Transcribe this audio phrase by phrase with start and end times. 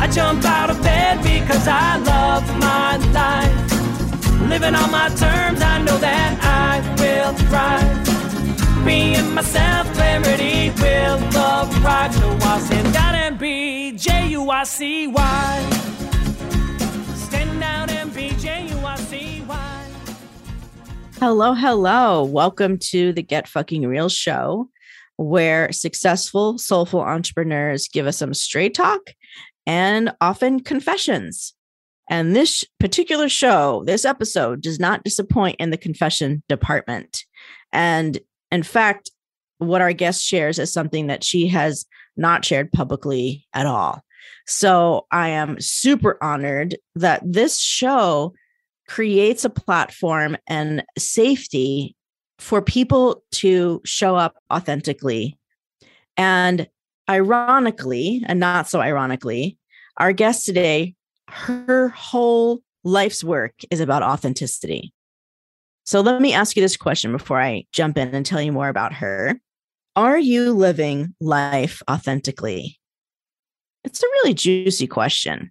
[0.00, 4.48] I jump out of bed because I love my life.
[4.48, 8.84] Living on my terms, I know that I will thrive.
[8.86, 12.14] Being myself, clarity will arrive.
[12.14, 15.70] So I'll stand out and be J U I C Y.
[17.16, 19.90] Stand out and be J U I C Y.
[21.18, 22.22] Hello, hello.
[22.22, 24.70] Welcome to the Get Fucking Real show,
[25.16, 29.00] where successful, soulful entrepreneurs give us some straight talk
[29.68, 31.54] and often confessions.
[32.10, 37.24] And this particular show, this episode, does not disappoint in the confession department.
[37.70, 38.18] And
[38.50, 39.10] in fact,
[39.58, 41.84] what our guest shares is something that she has
[42.16, 44.02] not shared publicly at all.
[44.46, 48.32] So I am super honored that this show
[48.88, 51.94] creates a platform and safety
[52.38, 55.36] for people to show up authentically.
[56.16, 56.68] And
[57.08, 59.57] ironically, and not so ironically,
[59.98, 60.94] our guest today,
[61.28, 64.92] her whole life's work is about authenticity.
[65.84, 68.68] So let me ask you this question before I jump in and tell you more
[68.68, 69.40] about her.
[69.96, 72.78] Are you living life authentically?
[73.84, 75.50] It's a really juicy question.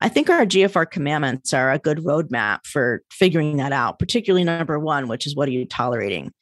[0.00, 4.78] I think our GFR commandments are a good roadmap for figuring that out, particularly number
[4.78, 6.32] one, which is what are you tolerating?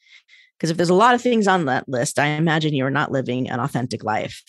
[0.57, 3.11] Because if there's a lot of things on that list, I imagine you are not
[3.11, 4.43] living an authentic life.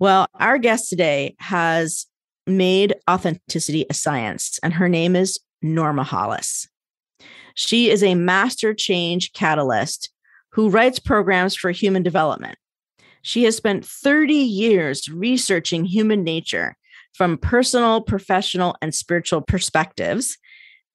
[0.00, 2.06] Well, our guest today has
[2.46, 6.68] made authenticity a science, and her name is Norma Hollis.
[7.54, 10.10] She is a master change catalyst
[10.50, 12.58] who writes programs for human development.
[13.22, 16.76] She has spent 30 years researching human nature
[17.14, 20.36] from personal, professional, and spiritual perspectives.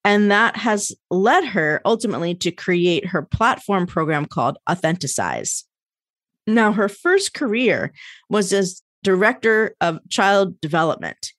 [0.04, 5.64] And that has led her ultimately to create her platform program called Authenticize.
[6.46, 7.92] Now, her first career
[8.28, 11.32] was as director of child development.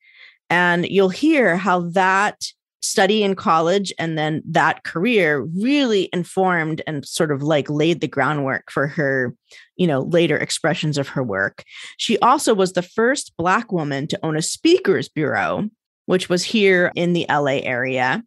[0.49, 2.43] And you'll hear how that
[2.81, 8.07] study in college and then that career really informed and sort of like laid the
[8.07, 9.35] groundwork for her
[9.75, 11.63] you know later expressions of her work.
[11.97, 15.69] She also was the first black woman to own a speakers bureau
[16.07, 18.23] which was here in the la area.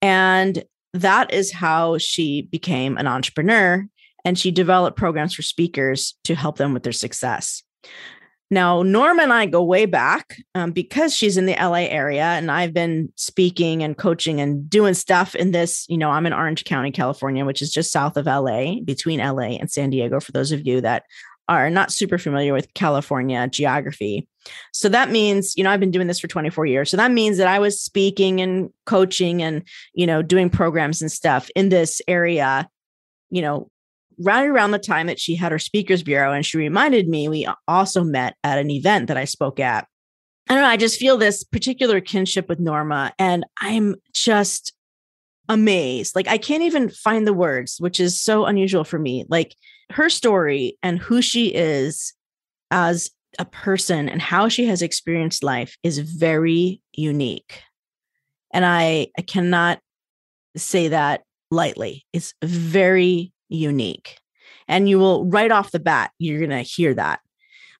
[0.00, 0.64] And
[0.94, 3.86] that is how she became an entrepreneur
[4.24, 7.62] and she developed programs for speakers to help them with their success
[8.50, 12.50] now, Norma and I go way back um, because she's in the LA area and
[12.50, 15.84] I've been speaking and coaching and doing stuff in this.
[15.88, 19.56] You know, I'm in Orange County, California, which is just south of LA, between LA
[19.58, 21.04] and San Diego, for those of you that
[21.48, 24.26] are not super familiar with California geography.
[24.72, 26.90] So that means, you know, I've been doing this for 24 years.
[26.90, 31.12] So that means that I was speaking and coaching and, you know, doing programs and
[31.12, 32.68] stuff in this area,
[33.30, 33.70] you know,
[34.18, 37.46] right around the time that she had her speakers bureau and she reminded me we
[37.66, 39.86] also met at an event that I spoke at.
[40.48, 44.72] I don't know, I just feel this particular kinship with Norma and I'm just
[45.48, 46.16] amazed.
[46.16, 49.24] Like I can't even find the words, which is so unusual for me.
[49.28, 49.54] Like
[49.90, 52.14] her story and who she is
[52.70, 57.62] as a person and how she has experienced life is very unique.
[58.52, 59.80] And I I cannot
[60.56, 62.06] say that lightly.
[62.12, 64.18] It's very unique.
[64.66, 67.20] And you will right off the bat, you're going to hear that.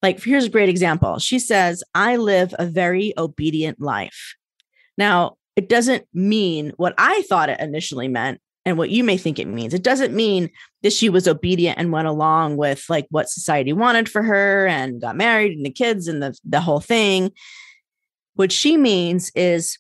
[0.03, 1.19] Like, here's a great example.
[1.19, 4.37] She says, I live a very obedient life.
[4.97, 9.39] Now, it doesn't mean what I thought it initially meant and what you may think
[9.39, 9.75] it means.
[9.75, 10.51] It doesn't mean
[10.83, 15.01] that she was obedient and went along with like what society wanted for her and
[15.01, 17.33] got married and the kids and the, the whole thing.
[18.35, 19.79] What she means is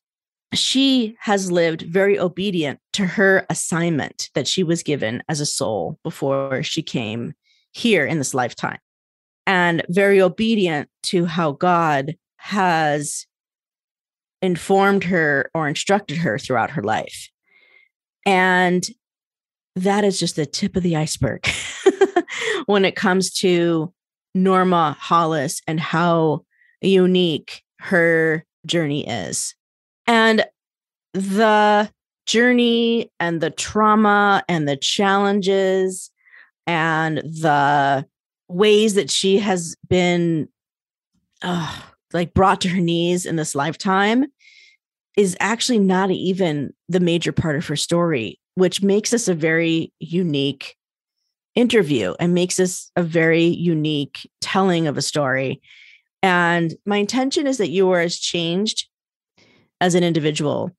[0.54, 5.98] she has lived very obedient to her assignment that she was given as a soul
[6.02, 7.34] before she came
[7.72, 8.78] here in this lifetime,
[9.46, 13.26] and very obedient to how God has
[14.40, 17.28] informed her or instructed her throughout her life.
[18.24, 18.86] And
[19.76, 21.46] that is just the tip of the iceberg
[22.66, 23.92] when it comes to
[24.34, 26.44] Norma Hollis and how
[26.80, 29.54] unique her journey is.
[30.08, 30.44] And
[31.12, 31.90] the
[32.26, 36.10] journey and the trauma and the challenges
[36.66, 38.06] and the
[38.48, 40.48] ways that she has been
[41.42, 41.80] uh,
[42.12, 44.26] like brought to her knees in this lifetime
[45.16, 49.92] is actually not even the major part of her story, which makes us a very
[49.98, 50.74] unique
[51.54, 55.60] interview and makes us a very unique telling of a story.
[56.22, 58.86] And my intention is that you are as changed
[59.80, 60.72] as an individual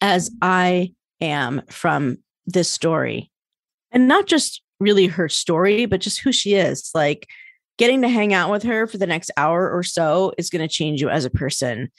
[0.00, 3.30] as I am from this story.
[3.90, 6.90] And not just really her story, but just who she is.
[6.94, 7.28] Like
[7.78, 10.72] getting to hang out with her for the next hour or so is going to
[10.72, 11.90] change you as a person.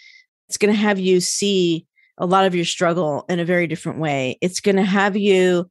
[0.48, 1.86] It's going to have you see
[2.18, 4.38] a lot of your struggle in a very different way.
[4.42, 5.70] It's going to have you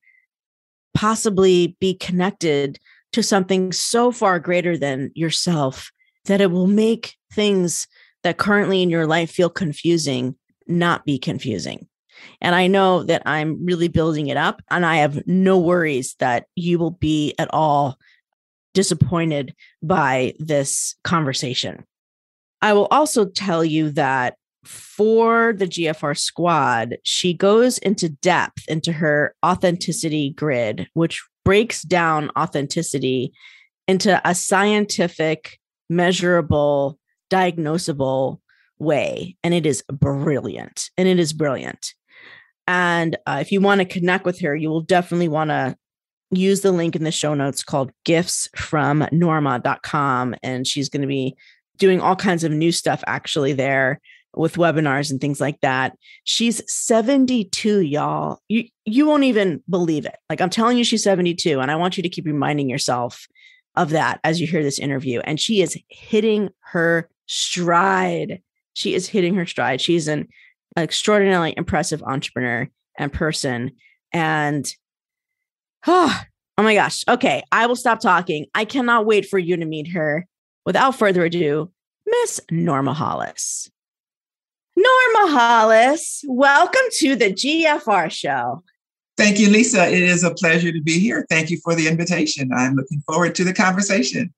[0.94, 2.78] possibly be connected
[3.12, 5.90] to something so far greater than yourself
[6.24, 7.86] that it will make things
[8.22, 10.34] that currently in your life feel confusing
[10.66, 11.86] not be confusing.
[12.40, 16.46] And I know that I'm really building it up, and I have no worries that
[16.54, 17.98] you will be at all
[18.72, 21.84] disappointed by this conversation.
[22.62, 28.92] I will also tell you that for the GFR squad, she goes into depth into
[28.92, 33.32] her authenticity grid, which breaks down authenticity
[33.86, 35.58] into a scientific,
[35.90, 36.98] measurable,
[37.30, 38.40] diagnosable
[38.78, 39.36] way.
[39.42, 40.90] And it is brilliant.
[40.96, 41.94] And it is brilliant.
[42.66, 45.76] And uh, if you want to connect with her, you will definitely want to
[46.30, 50.34] use the link in the show notes called giftsfromnorma.com.
[50.42, 51.36] And she's going to be
[51.76, 54.00] doing all kinds of new stuff actually there
[54.36, 55.96] with webinars and things like that.
[56.24, 58.40] She's 72, y'all.
[58.48, 60.16] You you won't even believe it.
[60.28, 63.26] Like I'm telling you she's 72 and I want you to keep reminding yourself
[63.76, 68.42] of that as you hear this interview and she is hitting her stride.
[68.74, 69.80] She is hitting her stride.
[69.80, 70.28] She's an
[70.76, 72.68] extraordinarily impressive entrepreneur
[72.98, 73.72] and person.
[74.12, 74.70] And
[75.86, 76.20] oh,
[76.58, 77.04] oh my gosh.
[77.08, 78.46] Okay, I will stop talking.
[78.54, 80.26] I cannot wait for you to meet her.
[80.66, 81.70] Without further ado,
[82.06, 83.70] Miss Norma Hollis.
[84.76, 88.62] Norma Hollis, welcome to the GFR show.
[89.16, 89.86] Thank you, Lisa.
[89.86, 91.26] It is a pleasure to be here.
[91.30, 92.50] Thank you for the invitation.
[92.52, 94.34] I'm looking forward to the conversation.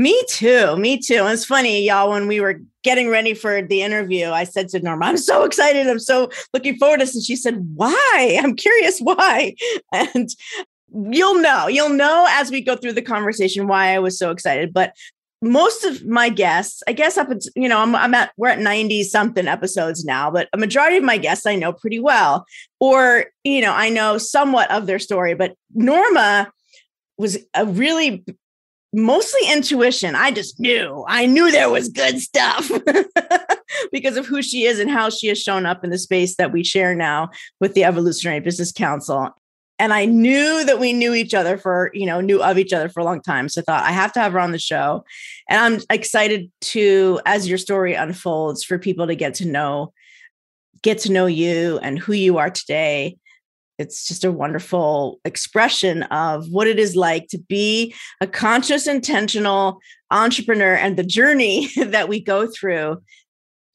[0.00, 0.78] Me too.
[0.78, 1.24] Me too.
[1.24, 4.80] And it's funny, y'all, when we were getting ready for the interview, I said to
[4.80, 5.86] Norma, I'm so excited.
[5.86, 7.14] I'm so looking forward to this.
[7.14, 8.40] And she said, Why?
[8.42, 9.54] I'm curious why.
[9.92, 10.30] And
[11.10, 14.72] you'll know, you'll know as we go through the conversation why I was so excited.
[14.72, 14.94] But
[15.42, 18.58] most of my guests, I guess up at, you know, I'm, I'm at, we're at
[18.58, 22.46] 90 something episodes now, but a majority of my guests I know pretty well,
[22.80, 26.50] or, you know, I know somewhat of their story, but Norma
[27.18, 28.24] was a really
[28.92, 30.14] mostly intuition.
[30.14, 32.70] I just knew, I knew there was good stuff
[33.92, 36.52] because of who she is and how she has shown up in the space that
[36.52, 39.30] we share now with the Evolutionary Business Council.
[39.78, 42.90] And I knew that we knew each other for, you know, knew of each other
[42.90, 43.48] for a long time.
[43.48, 45.04] So I thought I have to have her on the show.
[45.48, 49.94] And I'm excited to, as your story unfolds, for people to get to know,
[50.82, 53.16] get to know you and who you are today
[53.80, 59.80] it's just a wonderful expression of what it is like to be a conscious, intentional
[60.10, 63.00] entrepreneur and the journey that we go through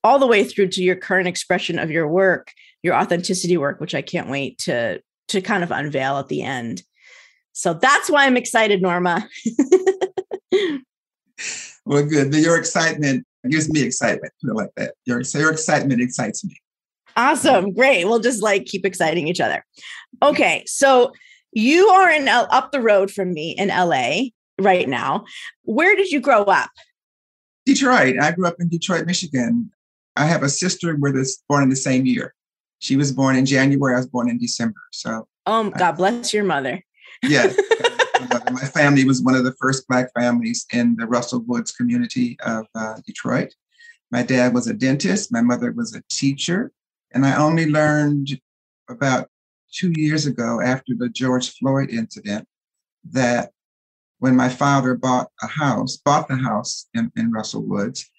[0.04, 2.52] all the way through to your current expression of your work,
[2.84, 6.84] your authenticity work, which I can't wait to to kind of unveil at the end.
[7.54, 9.28] So that's why I'm excited, Norma.
[11.86, 12.32] well, good.
[12.36, 14.32] Your excitement gives me excitement.
[14.40, 14.94] Feel like that.
[15.06, 16.56] Your, so your excitement excites me.
[17.16, 17.74] Awesome.
[17.74, 18.06] Great.
[18.06, 19.66] We'll just like keep exciting each other.
[20.22, 20.64] Okay.
[20.68, 21.14] So
[21.52, 24.30] you are in L- up the road from me in LA
[24.60, 25.26] right now.
[25.64, 26.70] Where did you grow up?
[27.66, 28.18] Detroit.
[28.20, 29.72] I grew up in Detroit, Michigan.
[30.16, 32.34] I have a sister with us born in the same year.
[32.80, 33.96] She was born in January.
[33.96, 34.80] I was born in December.
[34.92, 36.84] So, um, God bless your mother.
[37.24, 37.52] Yeah.
[38.52, 42.68] my family was one of the first Black families in the Russell Woods community of
[42.76, 43.54] uh, Detroit.
[44.12, 45.32] My dad was a dentist.
[45.32, 46.72] My mother was a teacher.
[47.16, 48.40] And I only learned
[48.90, 49.30] about
[49.74, 52.46] two years ago after the George Floyd incident
[53.12, 53.52] that
[54.20, 58.10] when my father bought a house, bought the house in, in Russell Woods,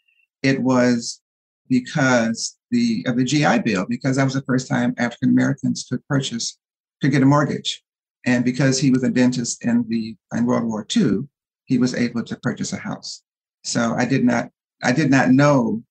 [0.42, 1.20] it was
[1.68, 6.06] because the of the GI Bill, because that was the first time African Americans could
[6.08, 6.58] purchase,
[7.02, 7.82] could get a mortgage.
[8.24, 11.28] And because he was a dentist in the in World War II,
[11.66, 13.22] he was able to purchase a house.
[13.62, 14.50] So I did not
[14.82, 15.82] I did not know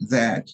[0.00, 0.50] that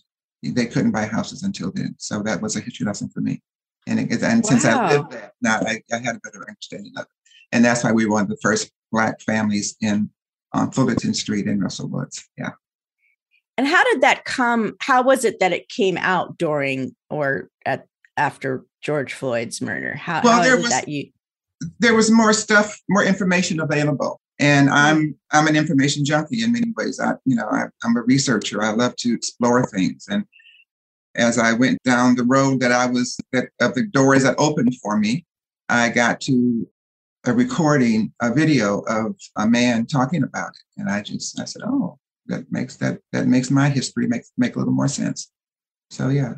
[0.52, 1.94] they couldn't buy houses until then.
[1.98, 3.42] So that was a history lesson for me.
[3.86, 7.02] And, it, and since I lived that, now I, I, had a better understanding of
[7.02, 7.08] it.
[7.52, 10.10] And that's why we were one of the first Black families in
[10.52, 12.26] on Fullerton Street in Russell Woods.
[12.38, 12.52] Yeah.
[13.56, 14.76] And how did that come?
[14.80, 17.86] How was it that it came out during or at
[18.16, 19.94] after George Floyd's murder?
[19.94, 21.10] How, well, how there was, that you?
[21.78, 24.20] There was more stuff, more information available.
[24.38, 26.98] And I'm I'm an information junkie in many ways.
[27.00, 28.62] I you know I, I'm a researcher.
[28.62, 30.06] I love to explore things.
[30.08, 30.24] And
[31.14, 34.74] as I went down the road that I was that of the doors that opened
[34.82, 35.24] for me,
[35.68, 36.66] I got to
[37.26, 41.62] a recording, a video of a man talking about it, and I just I said,
[41.64, 45.30] oh, that makes that that makes my history make make a little more sense.
[45.90, 46.34] So yeah,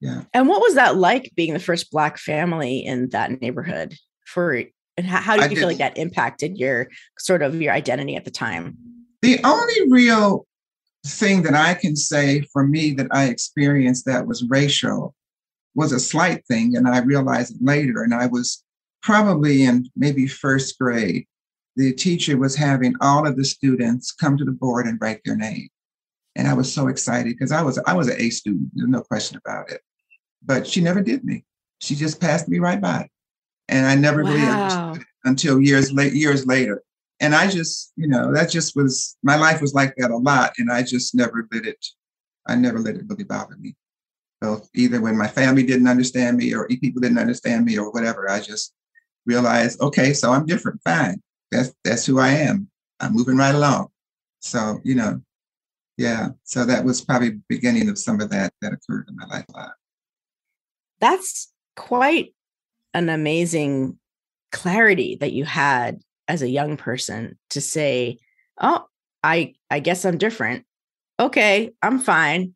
[0.00, 0.22] yeah.
[0.32, 3.94] And what was that like being the first black family in that neighborhood
[4.26, 4.62] for
[4.96, 8.24] and how, how did you feel like that impacted your sort of your identity at
[8.24, 8.76] the time?
[9.22, 10.46] The only real
[11.06, 15.14] thing that I can say for me that I experienced that was racial
[15.74, 18.02] was a slight thing, and I realized it later.
[18.02, 18.62] And I was
[19.02, 21.26] probably in maybe first grade.
[21.76, 25.36] The teacher was having all of the students come to the board and write their
[25.36, 25.68] name.
[26.36, 29.02] And I was so excited because I was I was an A student, there's no
[29.02, 29.80] question about it.
[30.44, 31.44] But she never did me.
[31.80, 33.08] She just passed me right by.
[33.68, 34.30] And I never wow.
[34.30, 36.82] really understood it until years late years later.
[37.20, 40.52] And I just, you know, that just was my life was like that a lot.
[40.58, 41.84] And I just never let it,
[42.46, 43.76] I never let it really bother me.
[44.42, 48.28] So either when my family didn't understand me or people didn't understand me or whatever,
[48.28, 48.74] I just
[49.24, 50.80] realized, okay, so I'm different.
[50.84, 51.22] Fine.
[51.50, 52.68] That's that's who I am.
[53.00, 53.88] I'm moving right along.
[54.40, 55.20] So, you know,
[55.96, 56.30] yeah.
[56.42, 59.46] So that was probably the beginning of some of that that occurred in my life
[59.48, 59.72] a lot.
[61.00, 62.34] That's quite
[62.94, 63.98] an amazing
[64.52, 68.18] clarity that you had as a young person to say,
[68.60, 68.84] "Oh,
[69.22, 70.64] I I guess I'm different.
[71.20, 72.54] Okay, I'm fine."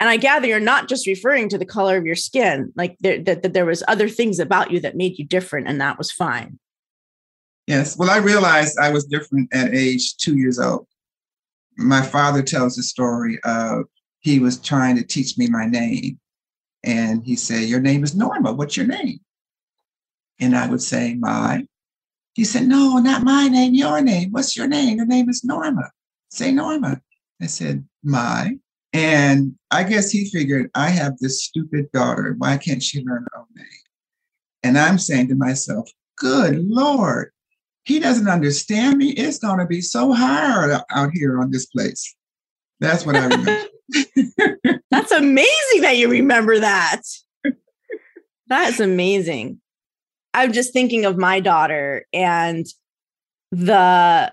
[0.00, 3.22] And I gather you're not just referring to the color of your skin, like there,
[3.22, 6.10] that, that there was other things about you that made you different, and that was
[6.10, 6.58] fine.
[7.68, 7.96] Yes.
[7.96, 10.86] Well, I realized I was different at age two years old.
[11.76, 13.84] My father tells the story of
[14.18, 16.18] he was trying to teach me my name.
[16.84, 18.52] And he said, Your name is Norma.
[18.52, 19.20] What's your name?
[20.42, 21.64] And I would say, My.
[22.34, 24.32] He said, No, not my name, your name.
[24.32, 24.96] What's your name?
[24.96, 25.88] Your name is Norma.
[26.30, 27.00] Say Norma.
[27.40, 28.56] I said, My.
[28.92, 32.34] And I guess he figured, I have this stupid daughter.
[32.36, 33.66] Why can't she learn her own name?
[34.64, 37.30] And I'm saying to myself, Good Lord,
[37.84, 39.10] he doesn't understand me.
[39.10, 42.16] It's going to be so hard out here on this place.
[42.80, 43.68] That's what I remember.
[44.90, 47.02] That's amazing that you remember that.
[48.48, 49.61] That's amazing.
[50.34, 52.66] I'm just thinking of my daughter and
[53.50, 54.32] the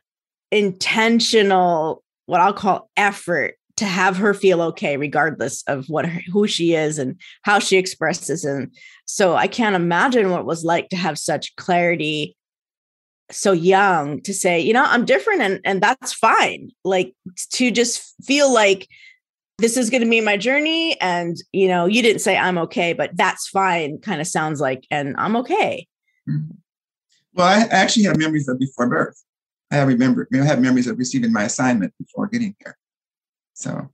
[0.52, 6.48] intentional, what I'll call effort to have her feel okay, regardless of what her, who
[6.48, 8.44] she is and how she expresses.
[8.44, 8.76] And
[9.06, 12.36] so I can't imagine what it was like to have such clarity
[13.32, 16.72] so young to say, you know, I'm different and and that's fine.
[16.84, 17.14] Like
[17.54, 18.88] to just feel like
[19.60, 22.94] this is going to be my journey and you know, you didn't say I'm okay,
[22.94, 25.88] but that's fine kind of sounds like and I'm okay.
[26.30, 26.56] Mm-hmm.
[27.34, 29.24] Well, I actually have memories of before birth.
[29.72, 32.78] I have remember I have memories of receiving my assignment before getting here.
[33.54, 33.90] So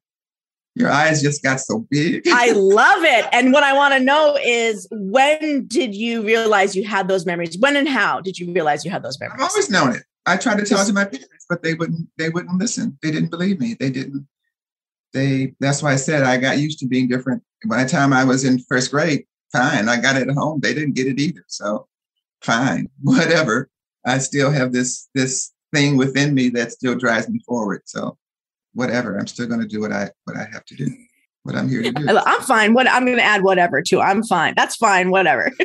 [0.74, 2.28] your eyes just got so big.
[2.32, 3.26] I love it.
[3.32, 7.58] And what I want to know is when did you realize you had those memories?
[7.60, 9.42] When and how did you realize you had those memories?
[9.42, 10.04] I've always known it.
[10.26, 12.98] I tried to tell it to my parents, but they wouldn't they wouldn't listen.
[13.02, 13.76] They didn't believe me.
[13.80, 14.28] They didn't
[15.14, 17.44] they that's why I said I got used to being different.
[17.68, 19.88] By the time I was in first grade, fine.
[19.90, 20.60] I got it at home.
[20.60, 21.44] They didn't get it either.
[21.48, 21.88] So
[22.46, 23.70] fine, whatever.
[24.06, 27.82] I still have this this thing within me that still drives me forward.
[27.86, 28.18] So
[28.74, 29.18] whatever.
[29.18, 30.88] I'm still going to do what I what I have to do.
[31.44, 32.08] What I'm here to do.
[32.10, 32.74] I'm fine.
[32.74, 34.02] What I'm going to add whatever too.
[34.02, 34.54] I'm fine.
[34.56, 35.12] That's fine.
[35.12, 35.52] Whatever.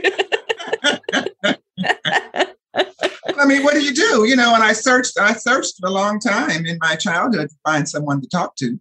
[3.38, 4.26] I mean, what do you do?
[4.26, 5.18] You know, and I searched.
[5.18, 8.78] I searched a long time in my childhood to find someone to talk to,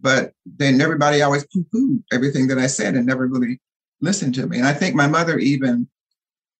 [0.00, 3.60] but then everybody always poo-pooed everything that I said and never really
[4.00, 4.58] listened to me.
[4.58, 5.88] And I think my mother even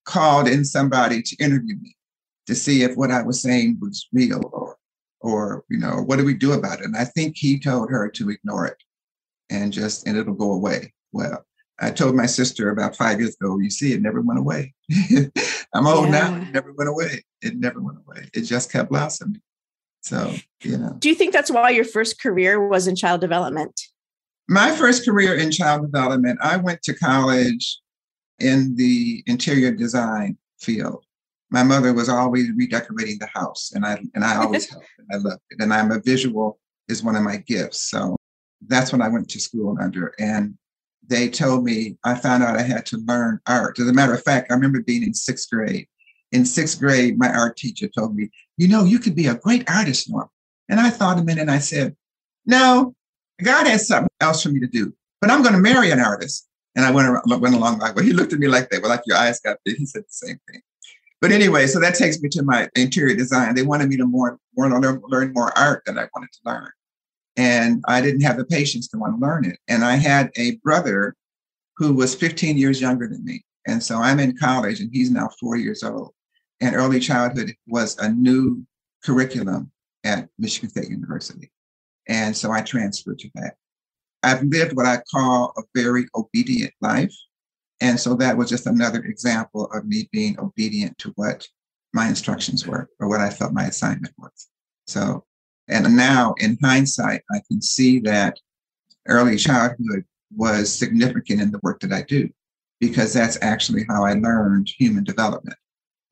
[0.04, 1.96] called in somebody to interview me
[2.46, 4.76] to see if what I was saying was real or
[5.20, 6.84] or you know what do we do about it?
[6.84, 8.76] And i think he told her to ignore it
[9.50, 10.92] and just and it'll go away.
[11.12, 11.44] Well
[11.80, 14.74] i told my sister about five years ago you see it never went away.
[15.74, 16.10] I'm old yeah.
[16.10, 17.24] now it never went away.
[17.40, 18.28] It never went away.
[18.34, 19.40] It just kept blossoming.
[20.02, 20.96] So you know.
[20.98, 23.80] Do you think that's why your first career was in child development?
[24.48, 27.78] My first career in child development i went to college
[28.42, 31.04] in the interior design field
[31.52, 35.16] my mother was always redecorating the house and I and I always helped and I
[35.16, 35.60] loved it.
[35.60, 36.58] And I'm a visual
[36.88, 37.90] is one of my gifts.
[37.90, 38.16] So
[38.66, 40.14] that's when I went to school under.
[40.18, 40.54] And
[41.06, 43.78] they told me, I found out I had to learn art.
[43.78, 45.86] As a matter of fact, I remember being in sixth grade.
[46.32, 49.68] In sixth grade, my art teacher told me, You know, you could be a great
[49.70, 50.28] artist, Norm.
[50.70, 51.94] And I thought a minute and I said,
[52.46, 52.94] No,
[53.42, 56.48] God has something else for me to do, but I'm going to marry an artist.
[56.74, 58.80] And I went, around, went along like, well, he looked at me like that.
[58.80, 59.76] Well, like your eyes got big.
[59.76, 60.62] He said the same thing.
[61.20, 63.54] But anyway, so that takes me to my interior design.
[63.54, 66.70] They wanted me to more, more learn, learn more art than I wanted to learn.
[67.36, 69.58] And I didn't have the patience to want to learn it.
[69.68, 71.14] And I had a brother
[71.76, 73.44] who was 15 years younger than me.
[73.66, 76.12] And so I'm in college and he's now four years old.
[76.60, 78.66] And early childhood was a new
[79.04, 79.70] curriculum
[80.04, 81.50] at Michigan State University.
[82.08, 83.54] And so I transferred to that.
[84.22, 87.14] I've lived what I call a very obedient life.
[87.80, 91.46] And so that was just another example of me being obedient to what
[91.92, 94.48] my instructions were or what I felt my assignment was.
[94.86, 95.24] So,
[95.68, 98.38] and now in hindsight, I can see that
[99.08, 102.28] early childhood was significant in the work that I do
[102.80, 105.56] because that's actually how I learned human development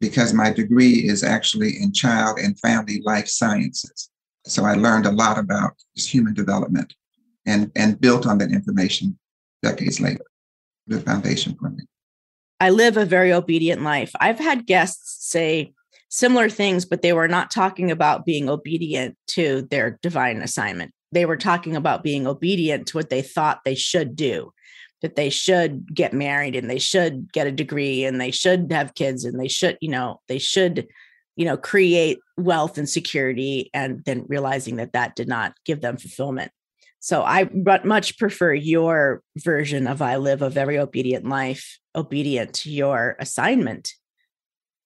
[0.00, 4.11] because my degree is actually in child and family life sciences.
[4.47, 6.95] So I learned a lot about human development
[7.47, 9.18] and, and built on that information
[9.62, 10.25] decades later,
[10.87, 11.85] the foundation for me.
[12.61, 14.12] I live a very obedient life.
[14.20, 15.73] I've had guests say
[16.11, 20.92] similar things, but they were not talking about being obedient to their divine assignment.
[21.12, 24.52] They were talking about being obedient to what they thought they should do,
[25.02, 28.94] that they should get married and they should get a degree and they should have
[28.94, 30.87] kids and they should, you know, they should
[31.37, 35.97] you know create wealth and security and then realizing that that did not give them
[35.97, 36.50] fulfillment
[37.00, 37.49] so i
[37.85, 43.92] much prefer your version of i live a very obedient life obedient to your assignment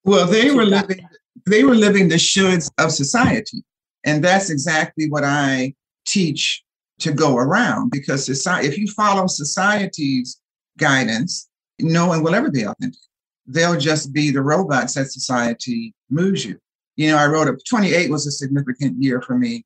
[0.05, 1.07] well they were living
[1.47, 3.63] they were living the shoulds of society
[4.05, 5.73] and that's exactly what i
[6.07, 6.63] teach
[6.99, 10.41] to go around because society if you follow society's
[10.79, 11.49] guidance
[11.81, 12.99] no one will ever be authentic
[13.47, 16.59] they'll just be the robots that society moves you.
[16.97, 19.65] You know, I wrote a 28 was a significant year for me.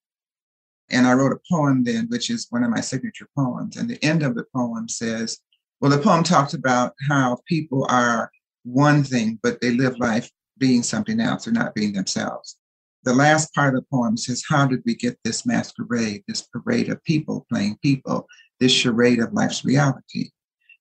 [0.91, 3.77] And I wrote a poem then, which is one of my signature poems.
[3.77, 5.39] And the end of the poem says,
[5.81, 8.31] well, the poem talks about how people are
[8.65, 12.57] one thing, but they live life being something else or not being themselves.
[13.05, 16.89] The last part of the poem says, How did we get this masquerade, this parade
[16.89, 18.27] of people playing people,
[18.59, 20.31] this charade of life's reality?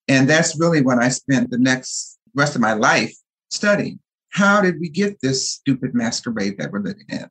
[0.08, 3.16] And that's really what I spent the next rest of my life
[3.50, 4.00] studying
[4.38, 7.28] how did we get this stupid masquerade that we're living in?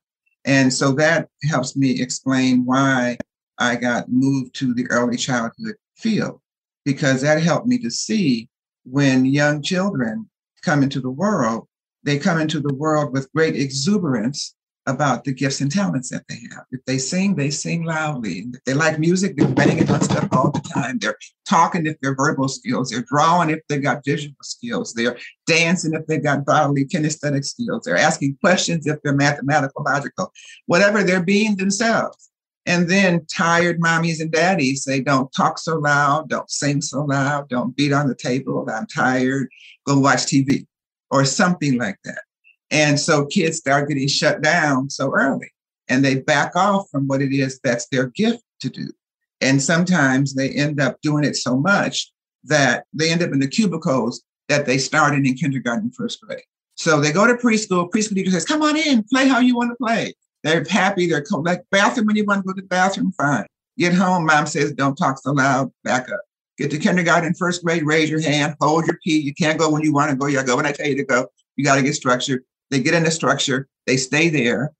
[0.47, 3.19] And so that helps me explain why
[3.59, 6.41] I got moved to the early childhood field,
[6.85, 8.49] because that helped me to see
[8.85, 10.29] when young children
[10.63, 11.67] come into the world,
[12.03, 14.55] they come into the world with great exuberance
[14.87, 16.65] about the gifts and talents that they have.
[16.71, 18.47] If they sing, they sing loudly.
[18.53, 20.99] If they like music, they're banging on stuff all the time.
[20.99, 21.19] They're
[21.49, 22.91] talking if they're verbal skills.
[22.91, 24.95] They're drawing if they got visual skills.
[24.95, 27.83] They're dancing if they got bodily kinesthetic skills.
[27.85, 30.33] They're asking questions if they're mathematical, logical,
[30.67, 32.31] whatever they're being themselves.
[32.65, 37.49] And then tired mommies and daddies say, don't talk so loud, don't sing so loud,
[37.49, 39.49] don't beat on the table, I'm tired,
[39.87, 40.67] go watch TV
[41.11, 42.23] or something like that.
[42.71, 45.51] And so kids start getting shut down so early
[45.89, 48.93] and they back off from what it is that's their gift to do.
[49.41, 52.11] And sometimes they end up doing it so much
[52.45, 56.43] that they end up in the cubicles that they started in kindergarten, first grade.
[56.75, 59.71] So they go to preschool, preschool teacher says, come on in, play how you want
[59.71, 60.15] to play.
[60.43, 61.45] They're happy, they're cold.
[61.45, 63.47] Like bathroom when you want to go to the bathroom, fine.
[63.79, 66.21] Get home, mom says, don't talk so loud, back up.
[66.57, 69.19] Get to kindergarten, first grade, raise your hand, hold your pee.
[69.19, 70.27] You can't go when you want to go.
[70.27, 71.27] You go when I tell you to go.
[71.57, 72.45] You got to get structured.
[72.71, 74.73] They get in the structure, they stay there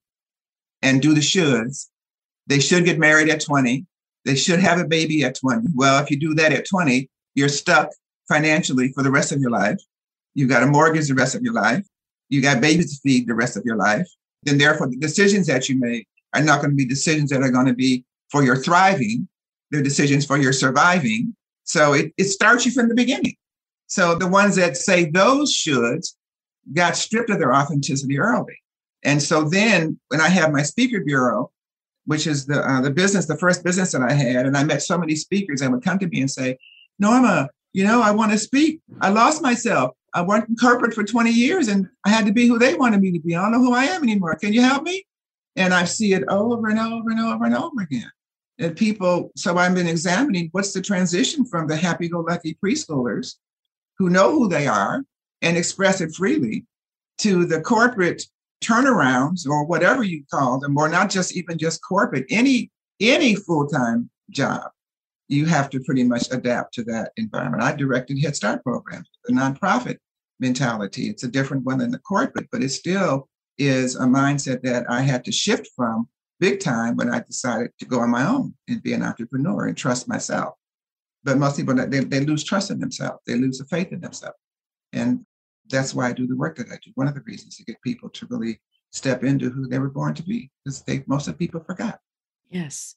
[0.83, 1.87] and do the shoulds.
[2.47, 3.87] They should get married at 20.
[4.25, 5.69] They should have a baby at 20.
[5.75, 7.91] Well, if you do that at 20, you're stuck
[8.29, 9.79] financially for the rest of your life.
[10.35, 11.87] You've got a mortgage the rest of your life.
[12.29, 14.07] You got babies to feed the rest of your life.
[14.43, 17.51] Then, therefore, the decisions that you make are not going to be decisions that are
[17.51, 19.29] going to be for your thriving.
[19.71, 21.35] They're decisions for your surviving.
[21.65, 23.37] So it, it starts you from the beginning.
[23.87, 26.15] So the ones that say those shoulds
[26.73, 28.61] got stripped of their authenticity early.
[29.05, 31.51] And so then when I had my speaker bureau,
[32.07, 34.83] which is the uh, the business, the first business that I had, and I met
[34.83, 36.57] so many speakers and would come to me and say,
[36.99, 38.81] Norma, you know, I want to speak.
[39.01, 39.91] I lost myself.
[40.15, 43.03] I worked in corporate for 20 years and I had to be who they wanted
[43.03, 43.37] me to be.
[43.37, 44.35] I don't know who I am anymore.
[44.37, 45.05] Can you help me?
[45.57, 48.11] And I see it over and over and over and over again.
[48.59, 53.35] And people, so I've been examining what's the transition from the happy go lucky preschoolers
[53.99, 55.03] who know who they are
[55.43, 56.67] and express it freely
[57.19, 58.23] to the corporate
[58.63, 62.71] turnarounds or whatever you call them, or not just even just corporate, any
[63.01, 64.71] any full-time job
[65.29, 67.63] you have to pretty much adapt to that environment.
[67.63, 69.97] I directed Head Start programs, the nonprofit
[70.39, 71.09] mentality.
[71.09, 75.01] It's a different one than the corporate, but it still is a mindset that I
[75.01, 78.83] had to shift from big time when I decided to go on my own and
[78.83, 80.55] be an entrepreneur and trust myself.
[81.25, 83.21] But most people, they, they lose trust in themselves.
[83.27, 84.37] They lose the faith in themselves.
[84.97, 85.25] And
[85.69, 86.91] that's why I do the work that I do.
[86.95, 90.15] One of the reasons to get people to really step into who they were born
[90.15, 92.01] to be, because they most of the people forgot.
[92.51, 92.95] Yes.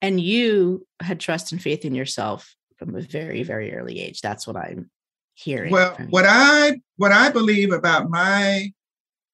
[0.00, 4.20] And you had trust and faith in yourself from a very, very early age.
[4.20, 4.90] That's what I'm
[5.34, 5.72] hearing.
[5.72, 8.72] Well, what I what I believe about my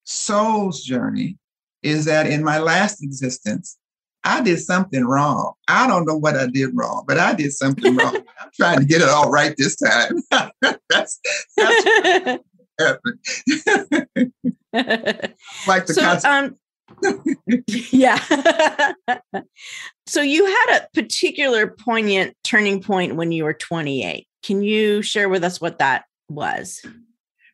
[0.05, 1.39] soul's journey
[1.83, 3.79] is that in my last existence,
[4.25, 5.55] I did something wrong.
[5.69, 8.17] I don't know what I did wrong, but I did something wrong.
[8.41, 10.23] I'm trying to get it all right this time.
[10.89, 11.21] that's,
[11.57, 12.39] that's
[12.79, 13.21] happened.
[15.67, 16.57] like the so, um,
[17.93, 18.93] yeah.
[20.07, 24.27] so you had a particular poignant turning point when you were 28.
[24.43, 26.85] Can you share with us what that was?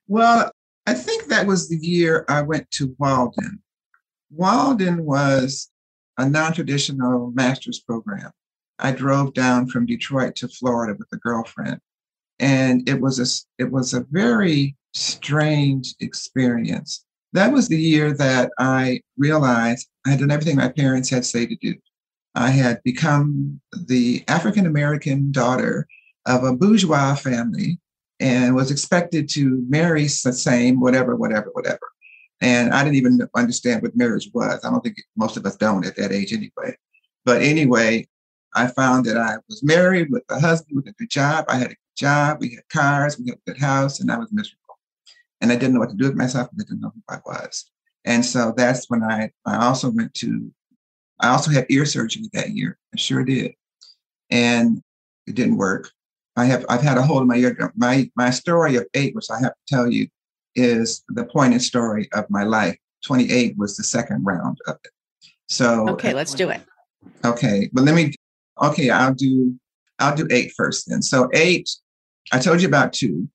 [0.09, 0.51] Well,
[0.87, 3.61] I think that was the year I went to Walden.
[4.31, 5.71] Walden was
[6.19, 8.31] a non traditional master's program.
[8.79, 11.81] I drove down from Detroit to Florida with a girlfriend.
[12.39, 17.05] And it was a, it was a very strange experience.
[17.33, 21.49] That was the year that I realized I had done everything my parents had said
[21.49, 21.75] to do.
[22.35, 25.87] I had become the African American daughter
[26.27, 27.79] of a bourgeois family
[28.21, 31.81] and was expected to marry the same, whatever, whatever, whatever.
[32.41, 34.65] And I didn't even understand what marriage was.
[34.65, 36.77] I don't think most of us don't at that age anyway.
[37.25, 38.07] But anyway,
[38.55, 41.47] I found that I was married with a husband with a good job.
[41.49, 42.39] I had a good job.
[42.41, 43.19] We had cars.
[43.19, 44.79] We had a good house, and I was miserable.
[45.41, 46.49] And I didn't know what to do with myself.
[46.53, 47.71] I didn't know who I was.
[48.05, 50.51] And so that's when I, I also went to,
[51.21, 52.79] I also had ear surgery that year.
[52.95, 53.53] I sure did.
[54.31, 54.83] And
[55.27, 55.91] it didn't work.
[56.37, 57.73] I have I've had a hold of my eardrum.
[57.77, 60.07] My my story of eight, which I have to tell you,
[60.57, 62.77] is the poignant story of my life.
[63.05, 64.91] 28 was the second round of it.
[65.49, 66.61] So okay, let's do it.
[67.25, 68.13] Okay, but let me
[68.63, 69.55] okay, I'll do
[69.99, 71.03] I'll do eight first then.
[71.03, 71.71] So eight,
[72.33, 73.29] I told you about two.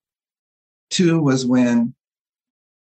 [0.89, 1.93] Two was when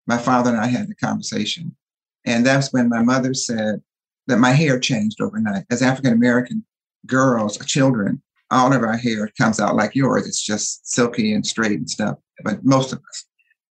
[0.07, 1.77] my father and I had the conversation.
[2.25, 3.83] And that's when my mother said
[4.27, 5.65] that my hair changed overnight.
[5.71, 6.65] As African American
[7.07, 10.27] girls, children, all of our hair comes out like yours.
[10.27, 13.25] It's just silky and straight and stuff, but most of us,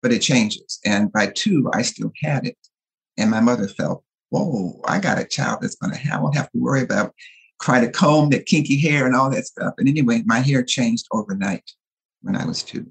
[0.08, 0.80] but it changes.
[0.86, 2.58] And by two, I still had it.
[3.18, 6.38] And my mother felt, whoa, I got a child that's going to have, I won't
[6.38, 7.14] have to worry about
[7.62, 9.74] trying to comb that kinky hair and all that stuff.
[9.78, 11.70] And anyway, my hair changed overnight
[12.22, 12.88] when I was two.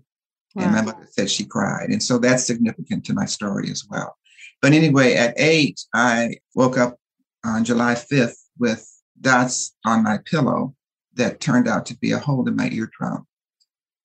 [0.55, 0.65] Wow.
[0.65, 1.89] And my mother said she cried.
[1.89, 4.15] And so that's significant to my story as well.
[4.61, 6.99] But anyway, at eight, I woke up
[7.47, 8.87] on July 5th with
[9.19, 10.75] dots on my pillow
[11.15, 13.27] that turned out to be a hole in my eardrum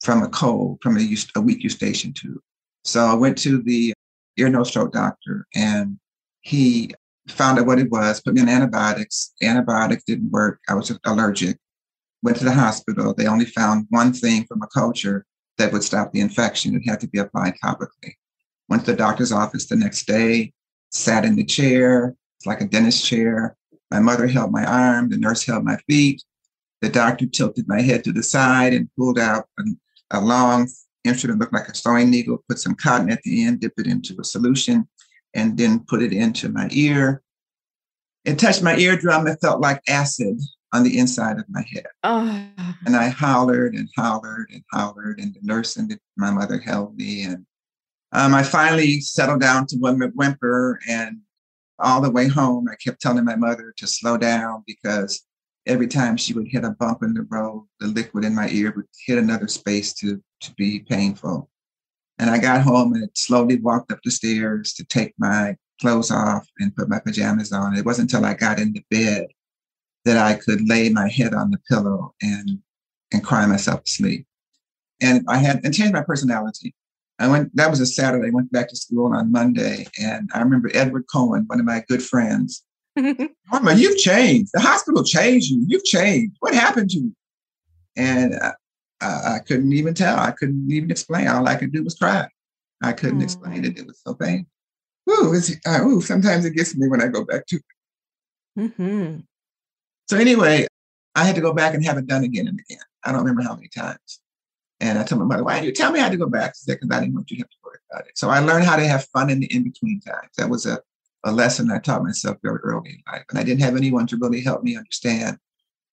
[0.01, 2.39] from a cold, from a, a weak eustachian tube.
[2.83, 3.93] So I went to the
[4.37, 5.99] ear, nose, throat doctor and
[6.41, 6.93] he
[7.27, 9.33] found out what it was, put me on antibiotics.
[9.41, 10.59] Antibiotics didn't work.
[10.67, 11.57] I was allergic.
[12.23, 13.13] Went to the hospital.
[13.13, 15.25] They only found one thing from a culture
[15.57, 16.75] that would stop the infection.
[16.75, 18.13] It had to be applied topically.
[18.69, 20.53] Went to the doctor's office the next day,
[20.91, 22.15] sat in the chair.
[22.37, 23.55] It's like a dentist chair.
[23.91, 25.09] My mother held my arm.
[25.09, 26.23] The nurse held my feet.
[26.81, 29.63] The doctor tilted my head to the side and pulled out a,
[30.11, 30.67] a long
[31.03, 34.15] instrument, looked like a sewing needle, put some cotton at the end, dip it into
[34.19, 34.87] a solution,
[35.33, 37.21] and then put it into my ear.
[38.25, 39.27] It touched my eardrum.
[39.27, 40.39] It felt like acid
[40.73, 41.87] on the inside of my head.
[42.03, 42.45] Oh.
[42.85, 46.95] And I hollered and hollered and hollered, and the nurse and the, my mother held
[46.95, 47.23] me.
[47.23, 47.45] And
[48.11, 50.79] um, I finally settled down to whimper.
[50.87, 51.19] And
[51.79, 55.25] all the way home, I kept telling my mother to slow down because
[55.65, 58.73] every time she would hit a bump in the road, the liquid in my ear
[58.75, 61.49] would hit another space to, to be painful.
[62.17, 66.47] And I got home and slowly walked up the stairs to take my clothes off
[66.59, 67.75] and put my pajamas on.
[67.75, 69.27] It wasn't until I got into bed
[70.05, 72.59] that I could lay my head on the pillow and
[73.13, 74.25] and cry myself to sleep.
[75.01, 76.73] And I had and changed my personality.
[77.19, 79.87] I went that was a Saturday, I went back to school on Monday.
[79.99, 82.63] And I remember Edward Cohen, one of my good friends,
[83.51, 84.51] Mama, you've changed.
[84.53, 85.63] The hospital changed you.
[85.67, 86.35] You've changed.
[86.39, 87.15] What happened to you?
[87.95, 88.53] And I,
[89.01, 90.17] I, couldn't even tell.
[90.17, 91.27] I couldn't even explain.
[91.27, 92.27] All I could do was cry.
[92.81, 93.23] I couldn't mm.
[93.23, 93.77] explain it.
[93.77, 94.47] It was so painful.
[95.09, 97.63] Ooh, it's, uh, ooh, sometimes it gets me when I go back to it.
[98.59, 99.19] Mm-hmm.
[100.09, 100.67] So anyway,
[101.15, 102.83] I had to go back and have it done again and again.
[103.03, 104.19] I don't remember how many times.
[104.79, 106.55] And I told my mother, why did you tell me I had to go back?
[106.55, 108.17] She said, because I didn't want you to have to worry about it.
[108.17, 110.31] So I learned how to have fun in the in-between times.
[110.37, 110.79] That was a
[111.23, 113.25] a lesson I taught myself very early in life.
[113.29, 115.37] And I didn't have anyone to really help me understand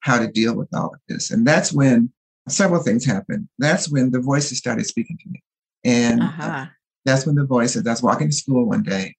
[0.01, 1.31] how to deal with all of this.
[1.31, 2.11] And that's when
[2.49, 3.49] several things happened.
[3.59, 5.43] That's when the voices started speaking to me.
[5.85, 6.67] And uh-huh.
[7.05, 9.17] that's when the voices, I was walking to school one day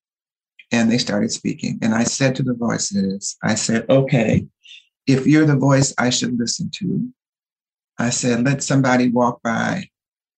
[0.72, 1.80] and they started speaking.
[1.82, 4.46] And I said to the voices, I said, okay,
[5.08, 7.10] if you're the voice I should listen to,
[7.98, 9.90] I said, let somebody walk by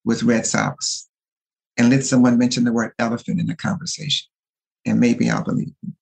[0.04, 1.08] with red socks
[1.78, 4.31] and let someone mention the word elephant in the conversation.
[4.86, 5.94] And maybe I'll believe you.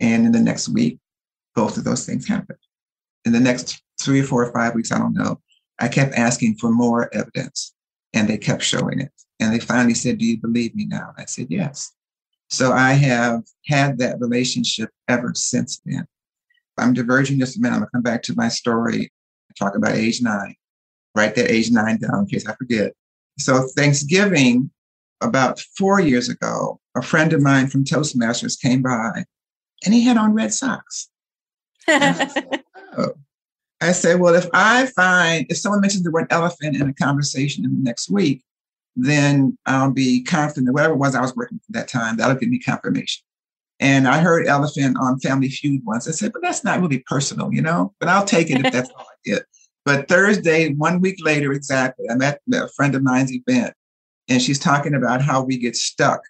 [0.00, 0.98] And in the next week,
[1.54, 2.58] both of those things happened.
[3.24, 5.40] In the next three or four or five weeks, I don't know,
[5.78, 7.74] I kept asking for more evidence
[8.12, 9.10] and they kept showing it.
[9.40, 11.12] And they finally said, Do you believe me now?
[11.18, 11.92] I said, Yes.
[12.48, 16.06] So I have had that relationship ever since then.
[16.78, 17.74] I'm diverging just a minute.
[17.74, 19.10] I'm going to come back to my story,
[19.58, 20.54] talk about age nine.
[21.14, 22.92] Write that age nine down in case I forget.
[23.38, 24.70] So, Thanksgiving,
[25.20, 29.24] about four years ago, a friend of mine from Toastmasters came by
[29.84, 31.08] and he had on red socks.
[31.88, 32.64] I, said,
[32.98, 33.12] oh.
[33.80, 37.64] I said, Well, if I find, if someone mentions the word elephant in a conversation
[37.64, 38.42] in the next week,
[38.96, 42.36] then I'll be confident, that whatever it was I was working for that time, that'll
[42.36, 43.22] give me confirmation.
[43.78, 46.08] And I heard Elephant on Family Feud once.
[46.08, 48.90] I said, but that's not really personal, you know, but I'll take it if that's
[48.96, 49.42] all I get.
[49.84, 53.74] But Thursday, one week later, exactly, I'm at a friend of mine's event
[54.28, 56.20] and she's talking about how we get stuck.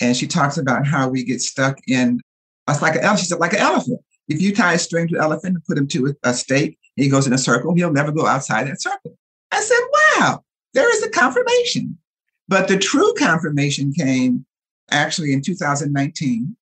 [0.00, 2.20] And she talks about how we get stuck in,
[2.68, 3.20] it's like an elephant.
[3.20, 4.00] She said, like an elephant.
[4.28, 6.78] If you tie a string to an elephant and put him to a, a stake,
[6.96, 9.16] he goes in a circle, he'll never go outside that circle.
[9.50, 11.98] I said, wow, there is a confirmation.
[12.48, 14.44] But the true confirmation came
[14.90, 16.56] actually in 2019.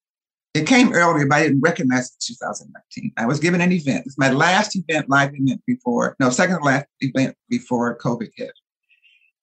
[0.55, 3.13] It came earlier, but I didn't recognize it in 2019.
[3.17, 4.05] I was given an event.
[4.07, 8.53] It's my last event, live event before, no, second last event before COVID hit.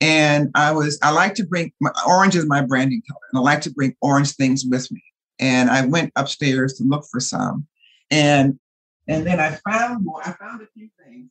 [0.03, 3.41] And I was, I like to bring, my, orange is my branding color, and I
[3.41, 5.01] like to bring orange things with me.
[5.39, 7.67] And I went upstairs to look for some.
[8.11, 8.59] And
[9.07, 10.21] and then I found more.
[10.21, 11.29] I found a few things,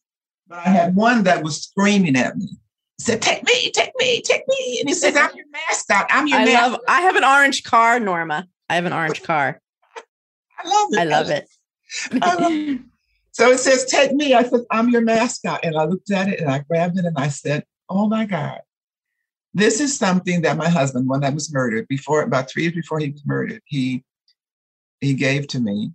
[0.48, 2.46] but I had one that was screaming at me
[2.98, 6.06] He said, "Take me, take me, take me," and he says, "I'm your mascot.
[6.10, 6.72] I'm your." I mascot.
[6.72, 6.80] love.
[6.88, 8.48] I have an orange car, Norma.
[8.70, 9.60] I have an orange car.
[10.64, 10.98] I love it.
[10.98, 11.48] I love it.
[12.22, 12.80] I love it.
[13.34, 16.40] So it says, "Take me." I said, "I'm your mascot," and I looked at it
[16.40, 18.60] and I grabbed it and I said, "Oh my God."
[19.54, 22.98] This is something that my husband, when I was murdered, before about three years before
[22.98, 24.04] he was murdered, he
[25.00, 25.92] he gave to me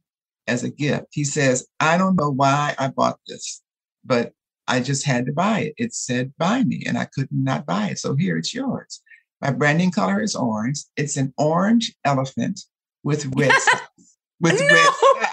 [0.48, 1.08] as a gift.
[1.12, 3.62] He says, I don't know why I bought this,
[4.06, 4.34] but
[4.68, 5.74] I just had to buy it.
[5.78, 8.00] It said buy me, and I could not buy it.
[8.00, 9.02] So here it's yours.
[9.42, 10.80] My branding color is orange.
[10.96, 12.62] It's an orange elephant
[13.04, 13.54] with red
[14.40, 14.94] with no!
[15.20, 15.27] red